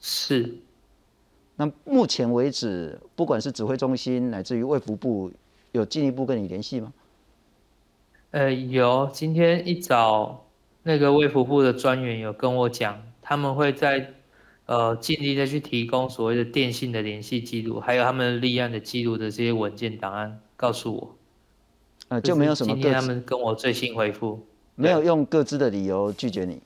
[0.00, 0.56] 是。
[1.54, 5.30] 那目前为止，不管是指挥中心乃至于卫福部，
[5.70, 6.92] 有进一步跟你联系吗？
[8.32, 10.44] 呃，有，今天一早。
[10.82, 14.14] 那个卫福部的专员有跟我讲，他们会在
[14.66, 21.16] 呃尽力的去提供所谓的电信的联系记录，还有他们立案的记录的这些文件档案，告诉我。
[22.08, 22.74] 呃，就没有什么。
[22.74, 26.60] 今天他们跟我最新回复，没有用各自的理由拒绝你。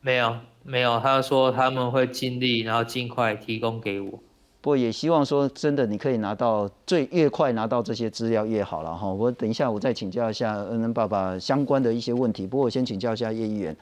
[0.00, 4.22] 没有，没有，他说他们会尽力，然后尽快提供给我。
[4.62, 9.12] 不过也希望说，真的你可以拿到最越快拿到这些资料越好了哈。
[9.12, 12.46] 我等一下我再请教一下恩恩爸爸相关的一些问题。
[12.46, 13.76] 不过我先请教一下叶议员，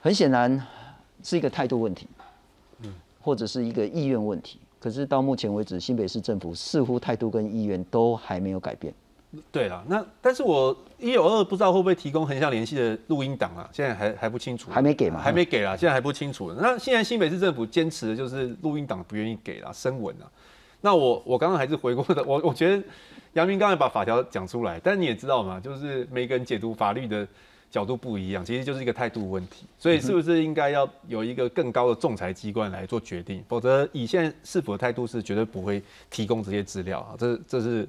[0.00, 0.60] 很显然
[1.22, 2.08] 是一个态度问题，
[2.82, 4.58] 嗯，或者是一个意愿问题。
[4.80, 8.92] 可是到目前为止，新北市政府似乎态度跟意愿都还没有改变。
[9.50, 13.68] 对啊，那但是我一有二不知道会不会提供横向联系的录音档啊？
[13.72, 15.20] 现在还还不清楚，还没给嘛？
[15.20, 16.52] 还没给啦，现在还不清楚。
[16.52, 20.30] 那现在新北市政府坚持的就是录音档不愿意给啦，声纹啊。
[20.80, 22.82] 那我我刚刚还是回过的，我我觉得
[23.32, 27.26] 杨明刚才把法条讲出来，但你也知道嘛，就是每个人解读法律的
[27.70, 29.66] 角度不一样，其实就是一个态度问题。
[29.78, 33.42] 所以是不是应该要有一个更高的仲裁机关来做决定？
[33.48, 37.16] 否则以现在市府的态度是绝对不会提供这些资料啊。
[37.18, 37.88] 这这是。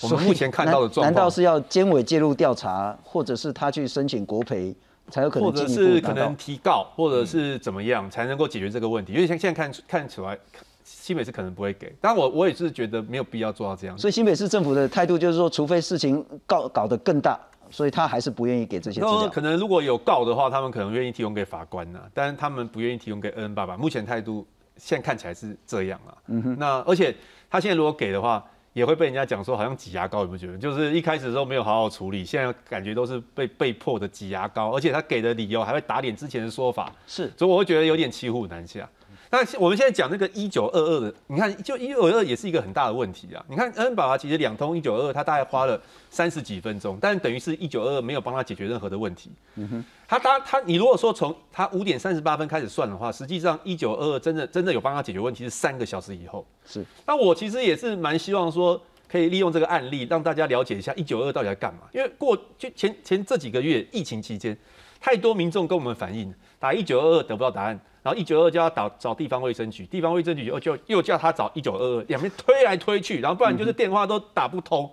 [0.00, 4.74] 我们目前看到的状况，难道是要监委介入调查，或者是他去申请国赔，
[5.10, 5.48] 才有可能？
[5.48, 9.12] 或者是可能提告，或者是怎么样才能够解决这个问题？
[9.12, 10.36] 因为像现在看看起来，
[10.82, 11.94] 新北市可能不会给。
[12.00, 13.96] 但我我也是觉得没有必要做到这样。
[13.96, 17.38] 所以新北市政府的态度就是说，除非事情告搞得更大，
[17.70, 19.28] 所以他还是不愿意给这些资料。
[19.28, 23.76] 可能如果有告的话，他们可能愿意提供给法官呐，但是他们不愿意提供给恩恩爸爸。
[23.76, 24.44] 目前态度
[24.76, 26.10] 现在看起来是这样啊。
[26.26, 26.56] 嗯哼。
[26.58, 27.14] 那而且
[27.48, 28.44] 他现在如果给的话。
[28.72, 30.58] 也会被人家讲说好像挤牙膏，有没有觉得？
[30.58, 38.88] 就是一开始的时候没有好好处理，现在感觉都是被被迫的挤牙膏，而且他给的理由还会打脸之前的说法，是，所以我会觉得有点骑虎难下。
[39.32, 43.42] 那我们现在讲那个一九二二的，你看就一九二二也是一个很大的问题啊。
[43.48, 45.80] 你看恩恩爸爸其实两通一九二二，他大概花了
[46.10, 49.30] 三十几分钟，但等于是一九二二没有帮他解决任何的问题。
[49.54, 56.46] 嗯哼，他当他你如果说从他五点三十八分开始算的话，实际上一九二二真的真的有帮他解决问题是三个小时以后。
[56.66, 58.78] 是，那我其实也是蛮希望说
[59.08, 64.54] 可以利用这个案例让大家了解一下一九二二到底在干嘛，因为过就前前这几个月疫情期间，
[65.00, 67.80] 太多民众跟我们反映打一九二二得不到答案。
[68.02, 74.90] 然后一九二就要找找地方卫生局，地方卫生局又就又叫他找一九二二，两边推来推去，然后不然就是电话都打不通。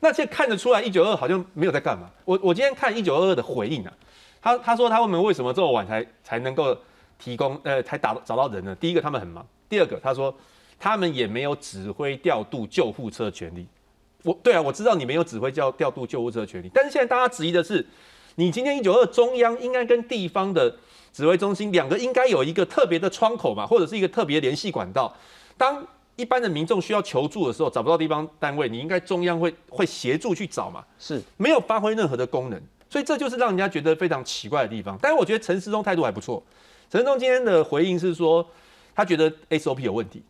[0.00, 2.08] 那现在看得出来一九二好像没有在干嘛。
[2.24, 3.92] 我我今天看一九二二的回应啊，
[4.40, 6.74] 他他说他问为什么这么晚才才能够
[7.18, 8.74] 提供呃才打找到人呢？
[8.76, 10.34] 第一个他们很忙，第二个他说
[10.78, 13.66] 他们也没有指挥调度救护车权利。
[14.22, 17.86] 我对啊，我知道你没有指挥调调度救护车权利，但是现在大家质疑的是，
[18.36, 20.74] 你今天一九二中央应该跟地方的。
[21.12, 25.14] 指挥中心两个应该有一个特别的窗口嘛，或者是一个特别联系管道。
[25.56, 25.84] 当
[26.16, 30.84] 一般的民众需要求助的时候，找不到地方单位，你应该中央会会协助去找嘛？
[30.98, 34.98] 是没有发挥任何的功能，所以这就是让人家觉得非常奇怪的地方。
[35.00, 36.42] 但是我觉得陈时中态度还不错。
[36.90, 38.44] 陈时中今天的回应是说，
[38.94, 40.20] 他觉得 SOP 有问题，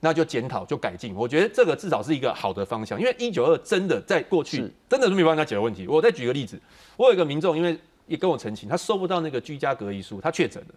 [0.00, 1.14] 那就检讨就改进。
[1.14, 5.86] 我觉得这个至少是一个好的方向，因为一九二真的在过去真的是没办法解决问题。
[5.86, 6.58] 我再举个例子，
[6.96, 10.74] 我有一个民众，因为也跟我澄清，他收不到那个居家隔离书，他确诊了，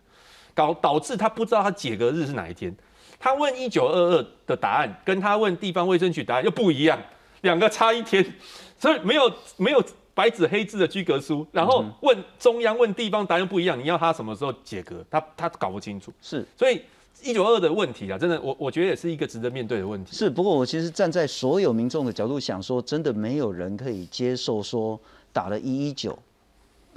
[0.54, 2.76] 搞导致他不知道他解隔日是哪一天。
[3.20, 7.00] 他问一九二二的答案，跟他问地方卫生局答案又不一样，
[7.42, 8.24] 两个差一天，
[8.78, 16.14] 所以没有没有白纸黑字的居隔书，然后问中央问地方答案又不一样，你要他什么时候解隔，他他搞不清楚。
[16.22, 16.82] 是，所以
[17.24, 20.16] 一九二的问题啊，真的我我觉得也是一个值得面对的问题。
[20.16, 25.00] 是，不过我其实站在所有民众的角度想说，真的没有人可以接受说
[25.34, 26.18] 打了一一九。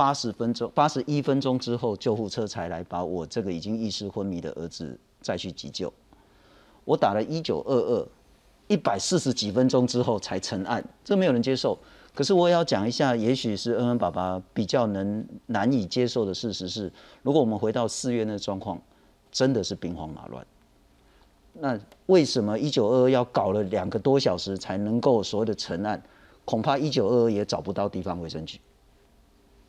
[0.01, 5.93] 八十分钟，八十一分钟之后，救护车才来把我这个已经意识昏迷的儿子再去急救。
[6.87, 8.09] 我打了一九二二，
[8.67, 11.79] 一百四十几分钟之后才成案，这没有人接受。
[12.15, 16.91] 可是我也要讲一下，也许是恩恩爸爸比较能难以接受的事实是，
[17.21, 18.81] 如果我们回到四月那状况，
[19.31, 20.47] 真的是兵荒马乱。
[21.53, 26.03] 那为什么一九二二要搞了两个多小时才能够所谓的成案？
[26.47, 28.59] 恐怕一九二二也找不到地方卫生局。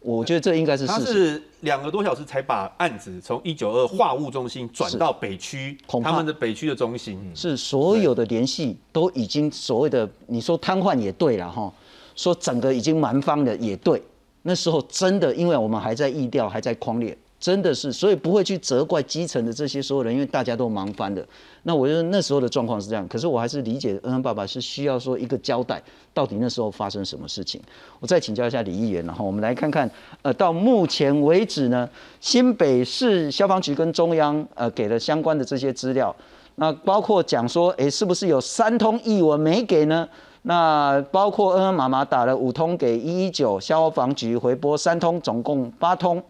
[0.02, 7.20] 我觉得这应该是他是两个多小时才把案子从一九二化物中心转到北区，他们的北区的中心。
[7.36, 11.72] 是所有的联系都已经所谓的你说瘫痪也对了哈，
[12.16, 14.02] 说整个已经蛮方的也对，
[14.42, 17.16] 那时候真的因为我们还在意调还在框列。
[17.42, 21.26] 真的是，所以不会去责怪基层的这些所有人，因为大家都忙翻的。
[21.64, 25.82] 那我觉得那时候的状况是这样，可是我还是理解恩恩爸爸是需要说一个交代，
[26.14, 27.60] 到底那时候发生什么事情。
[28.00, 29.90] 我再请教一下李议员，然后我们来看看，
[30.22, 31.90] 呃，到目前为止呢，
[32.20, 36.16] 新北市消防局跟中央呃给了相关的这些资料，
[36.56, 40.08] 那包括讲说，哎，是不是有三通译文没给呢？
[40.44, 46.22] 那包括恩恩妈妈打了五通给一一九消防局回拨三通，总共八通。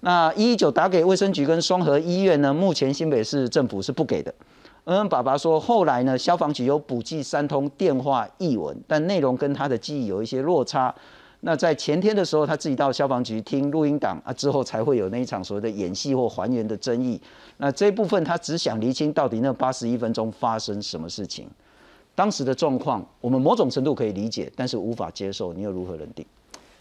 [0.00, 2.54] 那一一九打给卫生局跟双河医院呢？
[2.54, 4.34] 目前新北市政府是不给的。
[4.84, 10.94] 恩恩爸爸说，后来呢，消防局有补寄三通电话译文，但内容跟他的记忆有一些落差。
[11.40, 17.20] 那在前天的时候，他自己到消防局听录音档啊，之后才会有那一场所谓的演戏或还原的争议。
[17.58, 21.46] 那这一部分他只想厘清到底那八十一分钟发生什么事情，
[22.14, 25.52] 当时的状况，我们某种程度可以理解，但是无法接受。
[25.52, 26.24] 你又如何认定？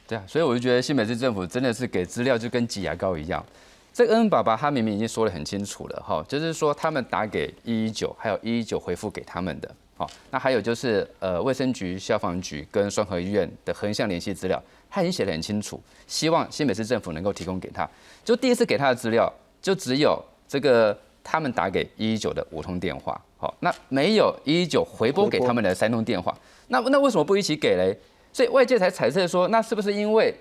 [0.10, 3.46] 对啊，所以我就觉得新北市政府真的是给资料就跟挤牙膏一样。
[3.94, 9.70] 这个恩爸爸他明明已经说得很清楚了哈，就是说他们打给一一九，还有一一九回复给他们的。
[9.96, 17.88] 好，那还有就是呃卫生局、消防局跟双河医院的横向联系资料，他已经写得很清楚，希望新北市政府能够提供给他。
[18.26, 19.32] 就第一次给他的资料，
[19.62, 26.36] 就只有这个他们打给一一九的五通电话，好，那没有一一九回拨给他们的三通电话。
[26.70, 27.96] 那那为什么不一起给嘞？
[28.32, 30.34] 所以外界才猜测说，那是不是因为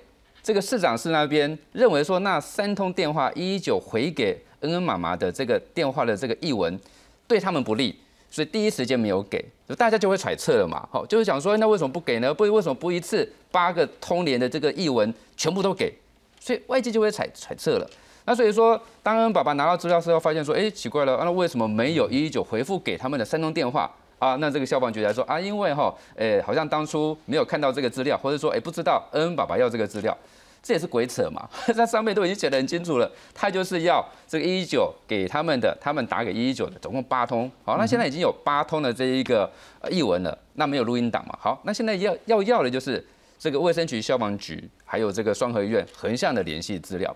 [0.43, 6.78] 这个市长室那边认为说，那三通电话一一九回给恩恩妈妈的这个电话的这个译文
[7.26, 7.99] 对他们不利，
[8.30, 9.45] 所以第一时间没有给，
[9.76, 10.86] 大家就会揣测了嘛。
[10.91, 12.32] 好，就是想说，那为什么不给呢？
[12.32, 15.93] 不，为什么不一次八个通联的这个译文全部都给？
[16.41, 17.91] 所以外界就会揣揣测了。
[18.24, 23.91] 那所以说，当恩爸爸拿到资料之后，发现说，哎，奇怪了，那为什么没有一一九回复给他们的三通电话？
[24.18, 30.16] 啊，那这个消防局来说啊，因为哈，诶，好像当初没有看到这个资料，或者说，诶，不知道恩恩爸爸要这个资料，
[30.62, 31.48] 这也是鬼扯嘛。
[31.74, 37.50] 在上面都已经写得很清楚了，他就是要这个一一九给他们的，他们打给一一九的，总共八通。
[37.64, 39.50] 好，那现在已经有八通的这一个
[39.90, 41.38] 译文了，那没有录音档嘛？
[41.40, 43.06] 好，那现在要要要的就是
[43.38, 47.14] 这个卫生局、消防局还有这个双河医院横向的联系资料。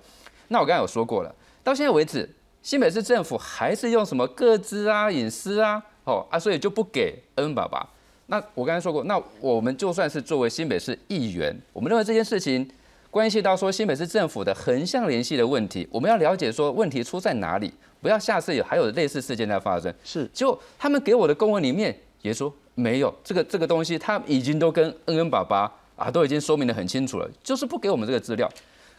[0.48, 1.34] 那我刚才有说过了，
[1.64, 2.28] 到现在为止，
[2.62, 7.86] 新北市政府还是用什么各资啊、隐私啊，哦啊，所以就不给恩爸爸。
[8.26, 12.66] 那我刚才说过，那我们就算是作为新北市议员，我们认为这件事情
[13.10, 19.92] 关系到说新北市政府的横向联系的问题，我们要了解说问题出在哪里，不要下次有还有类似事件在发生。
[20.02, 28.50] 是，结果他们给我的公文里面也说没有这个这个东西，他已经都跟恩恩爸爸啊都已经说明的很清楚了，就是不给我们这个资料。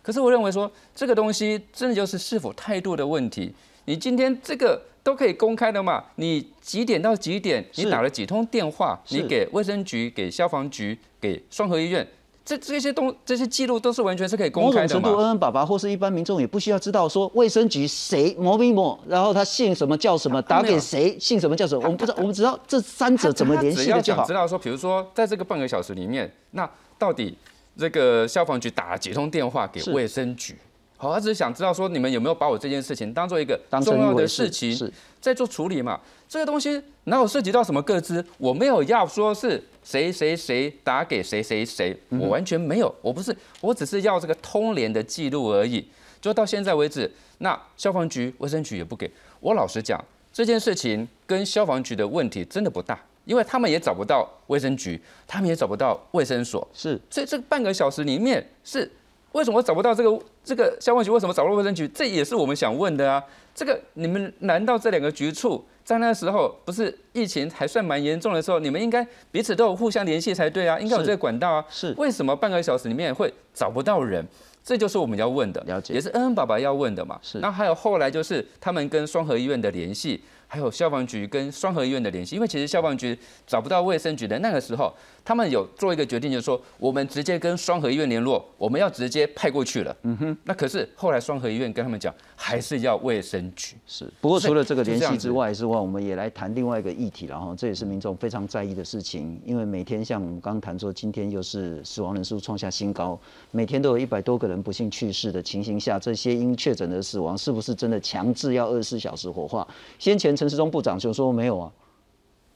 [0.03, 3.51] 可是我认为说这个东西真的就是是否态度的问题。
[3.85, 6.01] 你今天这个都可以公开的嘛？
[6.15, 7.63] 你几点到几点？
[7.75, 8.97] 你打了几通电话？
[9.09, 12.07] 你给卫生局、给消防局、给双河医院，
[12.45, 15.01] 这这些东这些记录都是完全是可以公开的嘛？
[15.01, 24.23] 某种程度，恩恩爸爸或是一般民众也不需要知道说卫生局谁某某某，然后他姓什么叫什么，打给谁姓什么叫什么，我们不知道，我们知道这三者怎么联系的就好。
[24.25, 27.37] 知道说，比如说在这个半个小时里面，那到底
[27.77, 30.55] 这个消防局打了几通电话给卫生局？
[31.03, 34.89] 好，他只是想知道说你们有没有把我这件事情当做一个重要的事情
[35.19, 35.99] 在做处理嘛？
[36.29, 38.25] 这个东西哪有涉及到什么各自？
[38.37, 45.85] 我没有要说是谁谁谁打给谁谁谁，我完全没有，我不是，我只是要这个通联的记录而已。
[46.21, 49.53] 就到现在为止，那消防局、卫生局也不给我。
[49.53, 50.01] 老实讲，
[50.31, 54.97] 这件事情跟消防局的问题真的不大，因为他们也找不到卫生局，
[55.27, 58.89] 他们也找不到卫生所，是，所以这半个小时里面是。
[59.33, 61.11] 为什么找不到这个这个消防局？
[61.11, 61.87] 为什么找不到卫生局？
[61.89, 63.21] 这也是我们想问的啊！
[63.53, 70.79] 这个你们难道这两个局处在那时候不是疫情还算蛮严重的时候，你们应该彼此都有互相联系才对啊？
[70.79, 71.65] 应该有这个管道啊！
[71.69, 74.25] 是为什么半个小时里面会找不到人？
[74.63, 77.19] 这就是我们要问的，了解也是恩恩爸爸要问的嘛？
[77.21, 77.39] 是。
[77.39, 80.23] 然后还有后来就是他们跟双河医院的联系。
[80.53, 84.93] 还有消防局跟双河医院的联系，因为其实消防局找不到卫生局的那个时候，
[85.25, 89.95] 他们有做一个决定，就是说我们直接跟双河医院联络，我们要直接派过去了。
[90.03, 90.37] 嗯哼。
[90.43, 93.75] 那可是后来双河医院跟他们讲，还是要卫生局。
[93.87, 94.07] 是。
[94.21, 109.67] 不过除了这个联系之外，之外我们也来谈另外一个议题，了哈这也是民众非常在意的事情，因为每天像我们刚刚谈说，今天又是死亡人数创下新高，每天都有一百多个人不幸去世的情形下，这些因确诊的死亡是不是真的强制要二十四小时火化？
[109.97, 110.37] 先前。
[110.43, 111.71] 陈时中部长就说没有啊，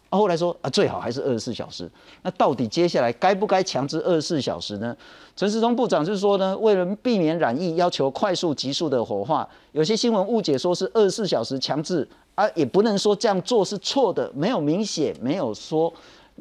[0.09, 1.89] 啊后来说啊最好还是二十四小时。
[2.21, 4.93] 那到底接下来该不该强制二十四小时呢？
[5.37, 9.47] 陈时中部长就是说呢，为了避免染疫，要求快速急速的火化。
[9.71, 15.93] 有些新闻误解说是二十四小时强制啊，也不能说这样做是错的，没有明显没有说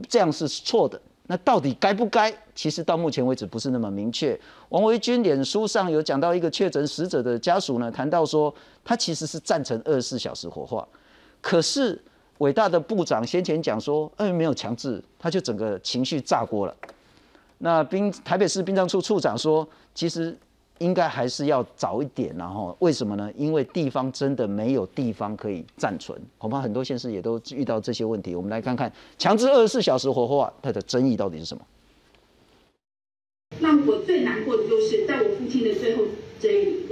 [0.08, 1.00] 这样是错的。
[1.28, 2.32] 那到底该不该？
[2.56, 4.38] 其实到目前为止不是那么明确。
[4.70, 8.52] 王维军脸书上有讲到一个确诊死者的家属呢，谈到说
[8.84, 10.86] 他其实是赞成二十四小时火化。
[11.46, 11.96] 可是
[12.38, 16.76] 伟大的部长先前讲说，嗯，没有强制，他就整个情绪炸锅了。
[17.58, 20.36] 那兵台北市殡葬处处长说，其实
[20.78, 23.30] 应该还是要早一点，然后为什么呢？
[23.36, 28.34] 因为地方真的没有地方可以暂存，恐怕很多县市也都遇到这些问题。
[28.34, 31.64] 我们来看看强制二十四小时火化，它的争议到底是什么？
[33.60, 36.02] 让我最难过的就是在我父亲的最后
[36.40, 36.86] 这一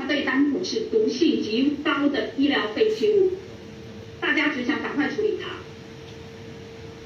[0.00, 0.06] 里路。
[0.06, 3.32] 他被当成是毒性极高的医疗废弃物，
[4.18, 5.50] 大家只想赶快处理他，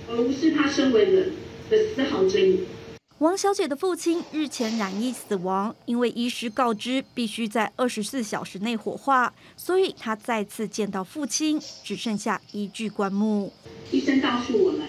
[0.09, 1.33] 而无视他身为人
[1.69, 2.61] 的丝毫正义。
[3.19, 13.53] 王小姐的父亲日前染疫死亡，因为医师告知必须在二十四小时内火化，所以她再次见到父亲，只剩下一具棺木。
[13.91, 14.83] 医生告诉我们，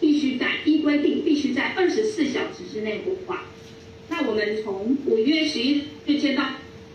[0.00, 3.44] 必须在依规定必须在二十四小时之内火化。
[4.08, 6.44] 那我们从五月十一日见到。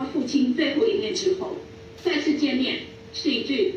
[0.03, 1.55] 他父亲最后一面之后，
[2.03, 2.79] 再次见面
[3.13, 3.75] 是一具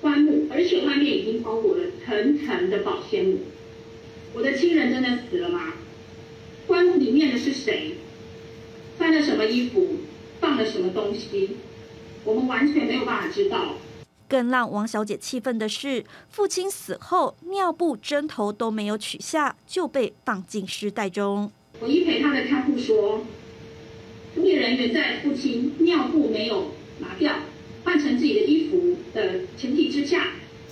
[0.00, 3.38] 棺木，而且外面已经包裹了层层的保鲜膜。
[4.32, 5.74] 我的亲人真的死了吗？
[6.66, 7.96] 棺木里面的是谁？
[8.96, 9.98] 穿了什么衣服？
[10.40, 11.50] 放了什么东西？
[12.24, 13.74] 我们完全没有办法知道。
[14.26, 21.52] 更让王小姐气愤的是，父亲死后尿布、针头都没有取下，就被放进尸袋中。
[21.80, 23.26] 我一陪他的看护说。
[24.36, 27.36] 从业人员在父亲尿布没有拿掉，
[27.84, 30.28] 换成自己的衣服的前提之下，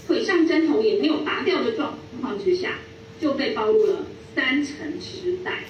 [0.07, 2.75] 腿上针头也没有拔掉的状况之下，
[3.19, 4.05] 就被包入了
[4.35, 5.65] 三层尸袋。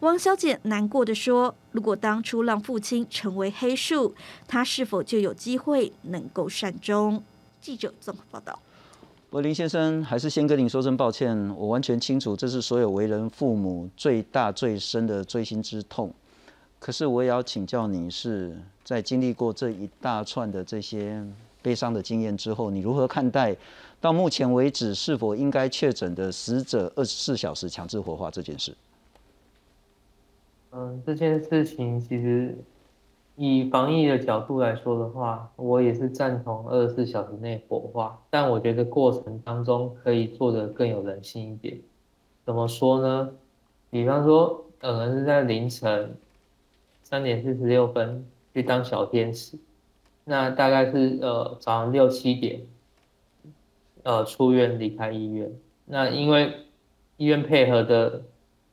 [0.00, 4.16] 王小姐难过的说：“如果当初让父亲成为黑数，
[4.48, 7.22] 他是否就有机会能够善终？”
[7.62, 8.58] 记者综合报道。
[9.30, 16.12] 柏林先生，还是先跟您说声抱歉，我完全清楚，这是所有为人父母最大最深的锥心之痛。
[16.78, 21.24] 可是我也要请教你，是在经历过这一大串的这些
[21.62, 23.56] 悲伤的经验之后，你如何看待
[24.00, 28.74] 到目前为止是否应该确诊的死者二十四小时强制火化这件事？
[30.70, 32.56] 嗯，这件事情其实
[33.34, 41.78] 以防疫的角度来说的话，我也是赞同二十四小时内火化，但我觉得过程当中可以做得更有人性一点。
[42.44, 43.30] 怎么说呢？
[43.90, 46.14] 比方说，可能是在凌晨
[47.08, 49.56] 三点四十六分去当小天使，
[50.24, 52.62] 那大概是呃早上六七点，
[54.02, 55.52] 呃出院离开医院。
[55.84, 56.52] 那因为
[57.16, 58.22] 医院配合的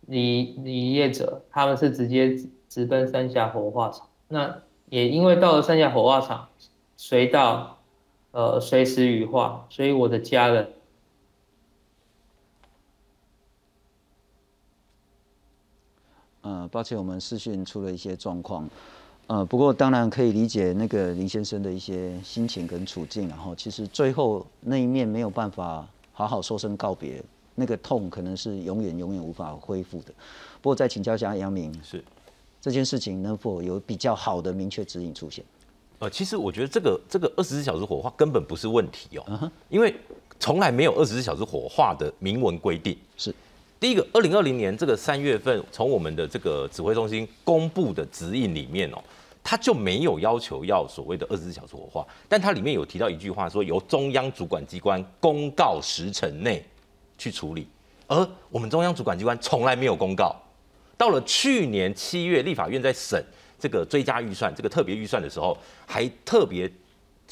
[0.08, 2.36] 离离业者，他们是直接
[2.68, 4.08] 直奔三峡火化场。
[4.30, 6.50] 那也因为到了三峡火化场，
[6.98, 7.78] 随到
[8.32, 10.74] 呃随时羽化，所以我的家人。
[16.44, 18.70] 呃，抱歉，我们视讯出了一些状况，
[19.28, 27.24] 呃，不过当然可以理解那个林先生的一些心情跟处境，然后其实最后那一面没有办法好好说声告别，
[27.56, 30.14] 那个痛可能是永远永远无法恢复的。
[30.62, 32.04] 不过再请教一下杨明，是。
[32.62, 35.44] 这件事情能否有比较好的明确指引出现？
[36.00, 39.94] 呃，其实我觉得这个这个二十四小时火化根本不是问题哦，因为
[40.40, 42.98] 从来没有二十四小时火化的明文规定。
[43.16, 43.34] 是
[43.84, 49.04] 第一个，二零二零年这个三月份从我们的这个指挥中心公布的指引里面哦，
[49.44, 56.64] 它就没有要求要所谓的二十四小时火化，但它里面有提到一句话，说由中央主管机关公告时辰内
[57.18, 57.68] 去处理，
[58.08, 60.34] 而我们中央主管机关从来没有公告。
[60.98, 63.22] 到了去年七月，立法院在审
[63.60, 66.72] 这个追加预算、这个特别预算的时候，还特别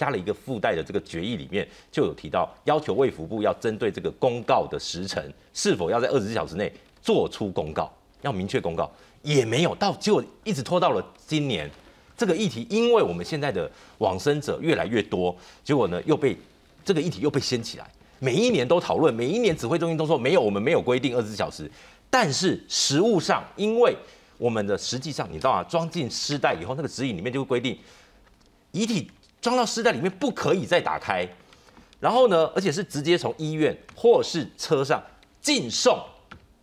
[0.01, 6.73] 加了一个附带的这个决议，里面就有提到要求卫福部要针对这个公告的时辰，是否要在二十四小时内
[7.03, 7.93] 做出公告，
[8.23, 8.91] 要明确公告，
[9.21, 11.69] 也没有到，结果一直拖到了今年。
[12.17, 16.35] 这个议题，因为我们现在的往生者越来越多，结果呢又被
[16.83, 17.87] 这个议题又被掀起来，
[18.17, 21.69] 每一年都讨论，每一年指挥中心都说没有，我们没有规定二十四小时。
[22.09, 23.95] 但是实物上，因为
[24.39, 27.77] 我们的实际上，你知道啊，装进尸袋以后，那个指引里面就会规定，
[28.71, 29.09] 遗体
[29.41, 31.27] 装到尸袋里面不可以再打开，
[31.99, 35.03] 然后呢，而且是直接从医院或是车上
[35.41, 35.99] 进送，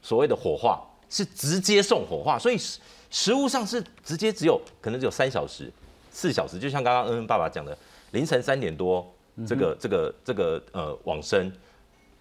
[0.00, 2.78] 所谓的火化是直接送火化，所以实
[3.10, 5.70] 实物上是直接只有可能只有三小时、
[6.10, 7.76] 四小时，就像刚刚恩恩爸爸讲的，
[8.12, 9.06] 凌晨三点多
[9.46, 11.52] 这个这个这个呃往生。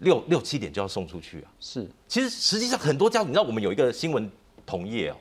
[0.01, 1.49] 六六七点就要送出去啊！
[1.59, 4.29] 是，其实实际上很多家，你知道我们有一个新闻
[4.63, 5.15] 同业哦，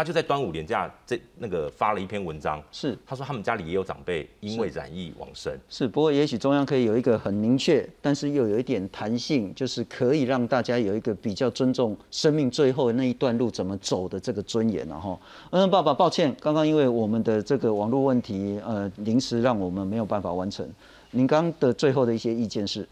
[0.00, 5.54] 他就在端午连假这那个发了一篇文章，是他说他们家里也有长辈因为染疫往生。
[5.68, 15.20] 是，不过也许中央可以有一个很明确，但是又有一点弹性，就是可以让大家有一个比较尊重生命最后那一段路怎么走的这个尊严，然后，
[15.50, 20.66] 嗯，爸爸，抱歉，刚刚因为我们的这个网络问题，呃，临时让我们没有办法完成。
[21.10, 22.88] 您刚的最后的一些意见是？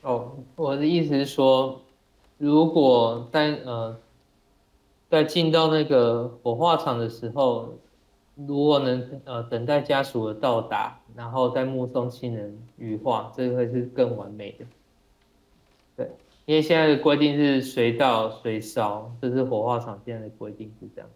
[0.00, 1.80] 哦，我的意思是说，
[2.38, 3.96] 如果在呃，
[5.12, 7.68] 在进到那个火化场的时候，
[8.34, 14.64] 如果能呃等待家属的到达，然后再目送亲人羽化，这会是更完美的。
[15.98, 16.10] 对，
[16.46, 21.10] 因为现在的规定是随到随烧，这是火化场现在的规定是这样。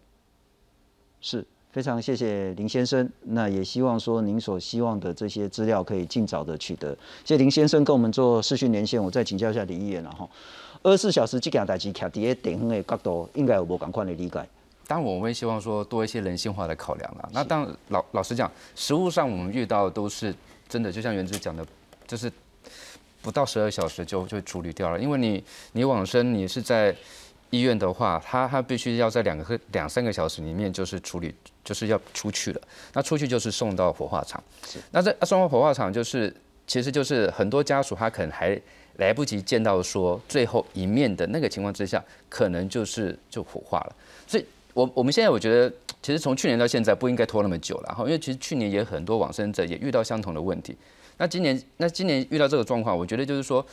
[1.22, 1.47] 是。
[1.70, 6.97] 非常谢谢林先生，那也希望说您所希望的这些资料可以尽早的取得。
[7.22, 10.26] 谢谢林先生跟我们做视讯连线，我再请教一下李议员了哈。
[10.87, 14.49] 二十四小时这件代志，徛伫个电风的角度，应该有无同款的理解。
[14.87, 17.28] 当然，我们会希望说多一些人性化的考量啦。
[17.32, 20.32] 那当老老实讲，实物上我们遇到都是
[20.68, 21.66] 真的，就像原子讲的，
[22.07, 22.30] 就是
[23.20, 25.01] 不到十二小时就就处理掉了。
[25.01, 26.95] 因为你你往生，你是在
[27.51, 31.34] 医院的话，他他必须要在两个两三个小时里面就是处理。
[31.64, 32.61] 就是要出去了，
[32.93, 34.41] 那出去就是送到火化场。
[34.64, 36.32] 是，那这送到火化场就是，
[36.64, 38.57] 其实就是很多家属他可能还
[38.97, 43.97] 来不及见到说最后一面的那个情况之下，可能就是就火化了。
[44.26, 44.44] 所以，
[44.74, 45.72] 我我们现在我觉得，
[46.03, 50.76] 其实从去年到现在不应该拖那么久了哈，因为其实去年也很多往生者也遇到相同的问题。
[51.18, 53.64] 那今年，那今年遇到这个状况，我觉得就是说。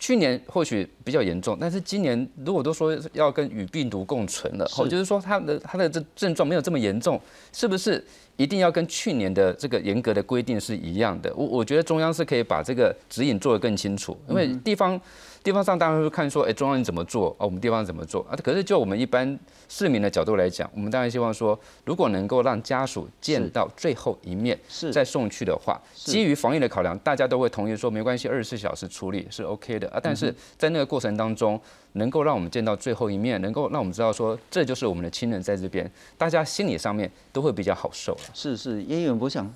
[0.00, 7.20] 去年或许比较严重，但是今年如果都说要跟与病毒共存了，哦，就是说他的他的这症状没有这么严重，
[7.52, 8.04] 是不是
[8.36, 11.32] 一定要跟去年的这个严格的规定是一样的？
[11.36, 15.00] 我我觉得中央是可以把这个指引做得更清楚，因为地方。
[15.42, 17.30] 地方上当然会看说，哎，中央你怎么做？
[17.38, 18.26] 哦，我们地方怎么做？
[18.30, 19.38] 啊，可是就我们一般
[19.70, 29.98] 市民的角度来讲，我们当然希望说，如果能够让家属见到最后一面，是再送去的话，基于防疫的考量，大家都会同意说，没关系，二十四小时处理是 OK 的啊。
[30.02, 31.58] 但是在那个过程当中，
[31.92, 38.20] 能够让我们见到最后一面，能够让我们知道说，这就是我们的亲人在这边，大家心理上面都会比较好受了。
[38.34, 39.50] 是是，因为我想，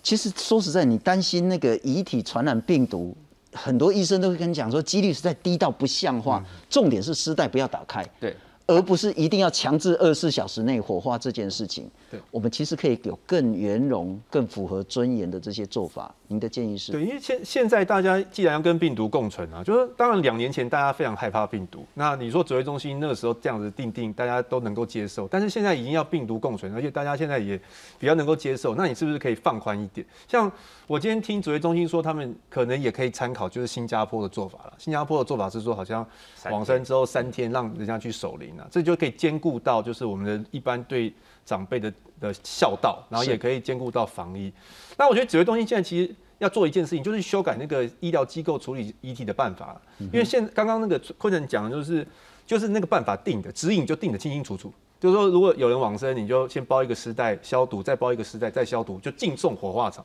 [0.00, 3.16] 其实说实在，你担心那个遗体传染病毒。
[3.52, 6.44] 很多医生都会跟你讲说，几率实在低到不像话。
[6.68, 8.04] 重点是丝带不要打开。
[8.20, 8.36] 对，
[8.68, 11.90] 而不是一定要强制二十四小时内火化这件事情。
[12.10, 16.14] 对，我们其实可以有更圆融、更符合尊严的这些做法。
[16.26, 16.92] 您的建议是？
[16.92, 27.58] 对，因为现现在大家既然要跟病毒共存啊，就是当然两年前大家非常害怕病毒，那你说指挥中心那个时候这样子定定，大家都能够接受，但是现在已经要病毒共存，而且大家现在也
[27.98, 30.06] 比较能够接受，那你是不是可以放宽一点？
[30.28, 30.52] 像
[30.86, 34.74] 我今天听指挥中心说，他们可能也可以参考就是新加坡的做法了。
[34.76, 36.06] 新加坡的做法是说，好像
[36.50, 41.12] 往生之后三天让人家去守灵啊，这就可以兼顾到就是我们的一般对
[41.44, 44.52] 长辈的的孝道，然后也可以兼顾到防疫。
[44.96, 52.06] 那我觉得指挥中心现在其实要做一件事情，就是修改那个医疗机构处理遗体的办法，因为现刚刚那个坤仁讲的就是
[52.46, 60.04] 就是那个办法定的指引就定的清清楚楚，就是说如果有人往生，你就先包一个尸袋消毒，再包一个尸袋再消毒，就进送火化场。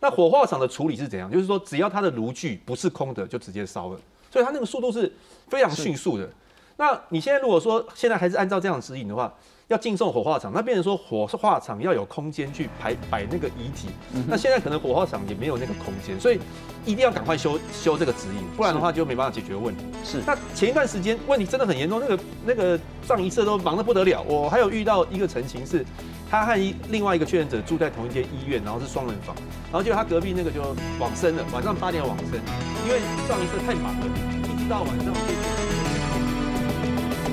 [0.00, 1.30] 那火化场的处理是怎样？
[1.30, 4.00] 就是说只要它的炉具不是空的，就直接烧了，
[4.30, 5.12] 所以它那个速度是
[5.48, 6.28] 非常迅速的。
[6.76, 9.32] 那你现在如果说现在还是按照这样指引的话，
[9.68, 13.88] 要进送火化场，那变成说火化场要有空间去排摆那个遗体，
[14.28, 16.38] 那现在可能火化场也没有那个空间，所以
[16.84, 19.84] 一定要赶快修修这个指引，不然的话就没办法解决问题。
[20.04, 20.20] 是。
[20.26, 24.22] 那前一段时间问题真的很严重，那个那个上一社都忙得不得了。
[24.22, 25.86] 我还有遇到一个陈情是，
[26.30, 29.34] 他和一另外一个确诊者住在同一间医院，然后是双人房，
[29.70, 30.60] 然后就他隔壁那个就
[30.98, 32.38] 往生了，晚上八点往生，
[32.86, 34.06] 因为上一社太忙了，
[34.52, 35.61] 一直到晚上。